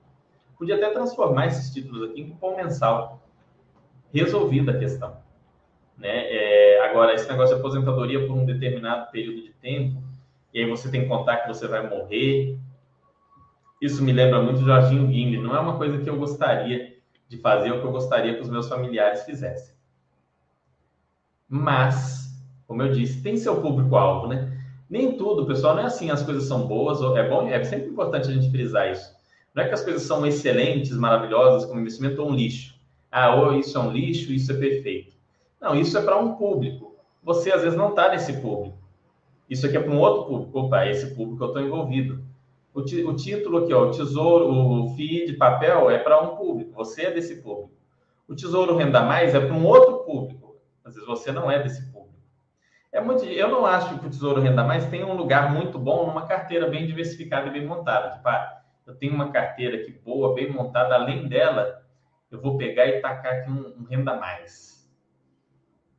[0.57, 3.21] Podia até transformar esses títulos aqui em cupom mensal.
[4.13, 5.24] Resolvida a questão.
[5.97, 6.09] Né?
[6.09, 10.03] É, agora, esse negócio de aposentadoria por um determinado período de tempo,
[10.53, 12.57] e aí você tem que contar que você vai morrer.
[13.81, 15.39] Isso me lembra muito Jorginho Guimbe.
[15.39, 16.97] Não é uma coisa que eu gostaria
[17.29, 19.75] de fazer ou que eu gostaria que os meus familiares fizessem.
[21.49, 22.33] Mas,
[22.67, 24.51] como eu disse, tem seu público-alvo, né?
[24.89, 28.29] Nem tudo, pessoal, não é assim, as coisas são boas, é bom, é sempre importante
[28.29, 29.15] a gente frisar isso.
[29.55, 32.75] Não é que as coisas são excelentes, maravilhosas, como investimento ou um lixo.
[33.11, 35.14] Ah, ou isso é um lixo, isso é perfeito.
[35.65, 36.95] Não, isso é para um público.
[37.23, 38.77] Você às vezes não está nesse público.
[39.49, 40.59] Isso aqui é para um outro público.
[40.59, 42.23] Opa, esse público eu estou envolvido.
[42.75, 46.75] O, o, título aqui, ó, o tesouro, o FII de papel é para um público.
[46.75, 47.71] Você é desse público.
[48.29, 50.55] O tesouro renda mais é para um outro público.
[50.85, 52.13] Às vezes você não é desse público.
[52.93, 56.07] É muito, eu não acho que o tesouro renda mais tem um lugar muito bom
[56.07, 58.11] numa carteira bem diversificada e bem montada.
[58.11, 61.83] Tipo, ah, eu tenho uma carteira aqui boa, bem montada, além dela,
[62.31, 64.74] eu vou pegar e tacar aqui um, um renda mais.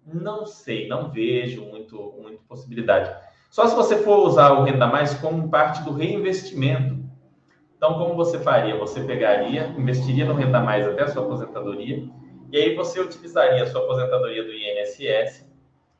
[0.05, 3.11] Não sei, não vejo muito, muito possibilidade.
[3.49, 7.03] Só se você for usar o renda mais como parte do reinvestimento.
[7.77, 8.77] Então, como você faria?
[8.77, 12.07] Você pegaria, investiria no renda mais até a sua aposentadoria,
[12.51, 15.49] e aí você utilizaria a sua aposentadoria do INSS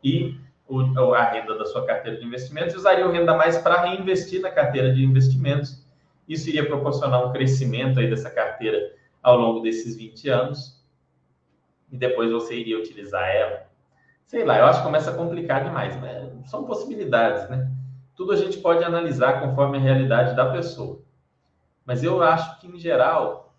[0.03, 0.37] e
[0.67, 0.81] o,
[1.13, 4.51] a renda da sua carteira de investimentos e usaria o renda mais para reinvestir na
[4.51, 5.85] carteira de investimentos
[6.27, 10.83] isso iria proporcionar um crescimento aí dessa carteira ao longo desses 20 anos.
[11.91, 13.64] E depois você iria utilizar ela.
[14.25, 16.31] Sei lá, eu acho que começa a complicar demais, né?
[16.45, 17.71] São possibilidades, né?
[18.15, 21.01] Tudo a gente pode analisar conforme a realidade da pessoa.
[21.85, 23.53] Mas eu acho que, em geral,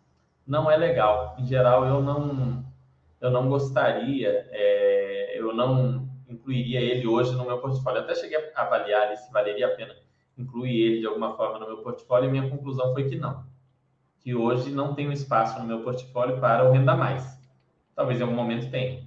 [0.47, 1.37] não é legal.
[1.39, 2.65] Em geral, eu não,
[3.21, 7.99] eu não gostaria, é, eu não incluiria ele hoje no meu portfólio.
[7.99, 9.95] Eu até cheguei a avaliar se valeria a pena
[10.37, 13.45] incluir ele de alguma forma no meu portfólio e minha conclusão foi que não.
[14.21, 17.41] Que hoje não um espaço no meu portfólio para o renda mais.
[17.95, 19.07] Talvez em algum momento tenha.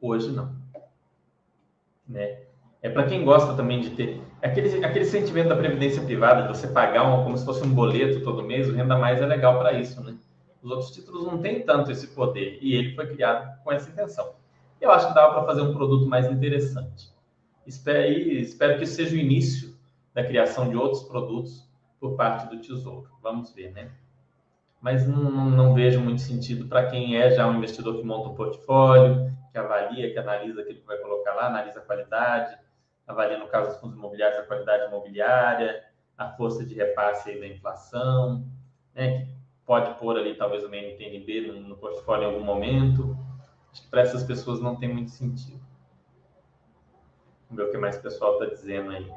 [0.00, 0.57] Hoje não.
[2.08, 2.38] Né?
[2.80, 6.68] É para quem gosta também de ter aquele, aquele sentimento da previdência privada, de você
[6.68, 9.72] pagar um, como se fosse um boleto todo mês, o renda mais é legal para
[9.72, 10.16] isso, né?
[10.62, 14.32] Os outros títulos não têm tanto esse poder e ele foi criado com essa intenção.
[14.80, 17.10] Eu acho que dava para fazer um produto mais interessante.
[17.66, 19.76] Espero, espero que seja o início
[20.14, 21.68] da criação de outros produtos
[22.00, 23.08] por parte do Tesouro.
[23.22, 23.90] Vamos ver, né?
[24.80, 28.28] Mas não, não, não vejo muito sentido para quem é já um investidor que monta
[28.28, 32.58] um portfólio, avalia, que analisa aquilo que vai colocar lá, analisa a qualidade,
[33.06, 35.84] avalia, no caso dos fundos imobiliários, a qualidade imobiliária,
[36.16, 38.44] a força de repasse da inflação,
[38.94, 39.26] né?
[39.26, 39.28] Que
[39.64, 43.16] pode pôr ali talvez uma NTNB no, no portfólio em algum momento.
[43.72, 45.60] Acho que para essas pessoas não tem muito sentido.
[47.48, 49.10] Vamos ver o que mais o pessoal está dizendo aí.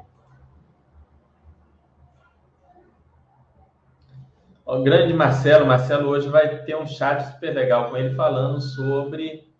[4.64, 9.51] O grande Marcelo, Marcelo hoje vai ter um chat super legal com ele falando sobre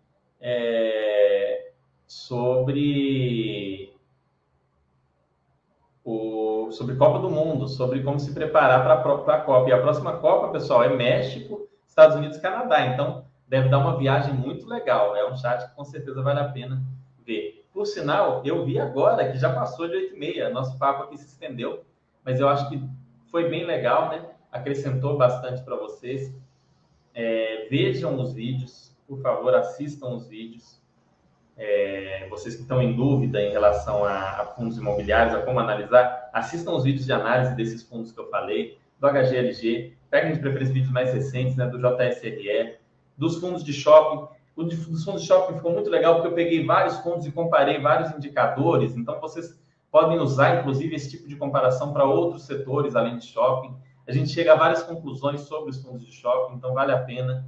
[0.43, 1.71] é,
[2.07, 3.95] sobre
[6.05, 9.71] o sobre Copa do Mundo, sobre como se preparar para a Copa.
[9.71, 12.87] E a próxima Copa, pessoal, é México, Estados Unidos, Canadá.
[12.87, 15.15] Então deve dar uma viagem muito legal.
[15.15, 16.83] É um chat que com certeza vale a pena
[17.25, 17.65] ver.
[17.73, 20.51] Por sinal, eu vi agora que já passou de 8 e meia.
[20.51, 21.85] Nosso papo aqui se estendeu,
[22.25, 22.83] mas eu acho que
[23.31, 24.33] foi bem legal, né?
[24.53, 26.31] acrescentou bastante para vocês.
[27.15, 30.81] É, vejam os vídeos, por favor, assistam os vídeos.
[31.57, 36.31] é, vocês que estão em dúvida em relação a, a, fundos imobiliários, a como analisar,
[36.33, 40.73] assistam os vídeos de análise desses fundos que eu falei, do HGLG, peguem de preferência
[40.73, 42.79] vídeos mais recentes, né, do JSRE,
[43.17, 44.29] dos fundos de shopping.
[44.57, 47.81] O dos fundos de shopping ficou muito legal porque eu peguei vários fundos e comparei
[47.81, 53.19] vários indicadores, então vocês podem usar, inclusive, esse tipo de comparação para outros setores além
[53.19, 53.75] de shopping.
[54.07, 57.47] A gente chega a várias conclusões sobre os fundos de shopping, então vale a pena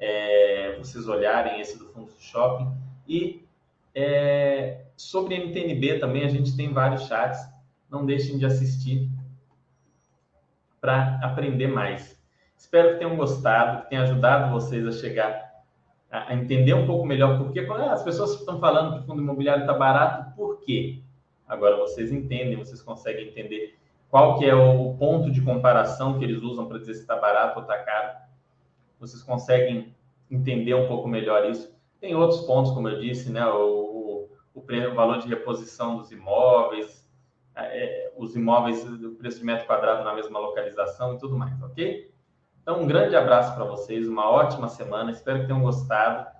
[0.00, 2.72] é, vocês olharem esse do fundo shopping.
[3.06, 3.46] E
[3.94, 7.38] é, sobre NTNB também, a gente tem vários chats.
[7.90, 9.08] Não deixem de assistir
[10.80, 12.18] para aprender mais.
[12.56, 15.50] Espero que tenham gostado, que tenha ajudado vocês a chegar
[16.10, 19.72] a entender um pouco melhor porque as pessoas estão falando que o fundo imobiliário está
[19.72, 21.00] barato, por quê?
[21.46, 23.78] Agora vocês entendem, vocês conseguem entender
[24.08, 27.60] qual que é o ponto de comparação que eles usam para dizer se está barato
[27.60, 28.18] ou está caro.
[29.00, 29.94] Vocês conseguem
[30.30, 31.74] entender um pouco melhor isso.
[32.00, 33.44] Tem outros pontos, como eu disse, né?
[33.46, 37.00] O, o, o valor de reposição dos imóveis,
[37.56, 42.10] é, os imóveis, o preço de metro quadrado na mesma localização e tudo mais, ok?
[42.62, 46.30] Então, um grande abraço para vocês, uma ótima semana, espero que tenham gostado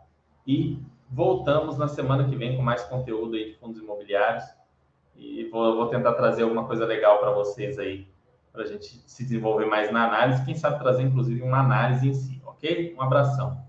[0.47, 0.79] e
[1.11, 4.45] voltamos na semana que vem com mais conteúdo aí de fundos imobiliários
[5.17, 8.07] e vou, vou tentar trazer alguma coisa legal para vocês aí,
[8.53, 12.15] para a gente se desenvolver mais na análise, quem sabe trazer inclusive uma análise em
[12.15, 12.95] si, ok?
[12.97, 13.65] Um abração.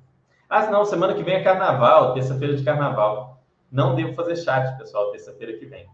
[0.49, 3.41] Ah, não, semana que vem é carnaval, terça-feira de carnaval.
[3.71, 5.87] Não devo fazer chat, pessoal, terça-feira que vem.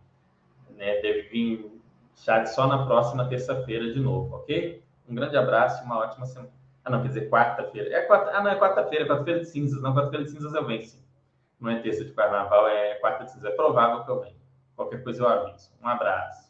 [0.72, 1.00] Né?
[1.02, 1.82] Deve vir
[2.16, 4.84] chat só na próxima terça-feira de novo, ok?
[5.08, 6.52] Um grande abraço e uma ótima semana.
[6.84, 7.94] Ah, não, quer dizer, quarta-feira.
[7.96, 8.32] É quarta...
[8.32, 9.82] Ah, não, é quarta-feira, é quarta-feira de cinzas.
[9.82, 11.04] Não, quarta-feira de cinzas eu venho, sim.
[11.60, 13.52] Não é terça de carnaval, é quarta de cinzas.
[13.52, 14.38] É provável que eu venha.
[14.76, 15.72] Qualquer coisa eu aviso.
[15.84, 16.47] Um abraço.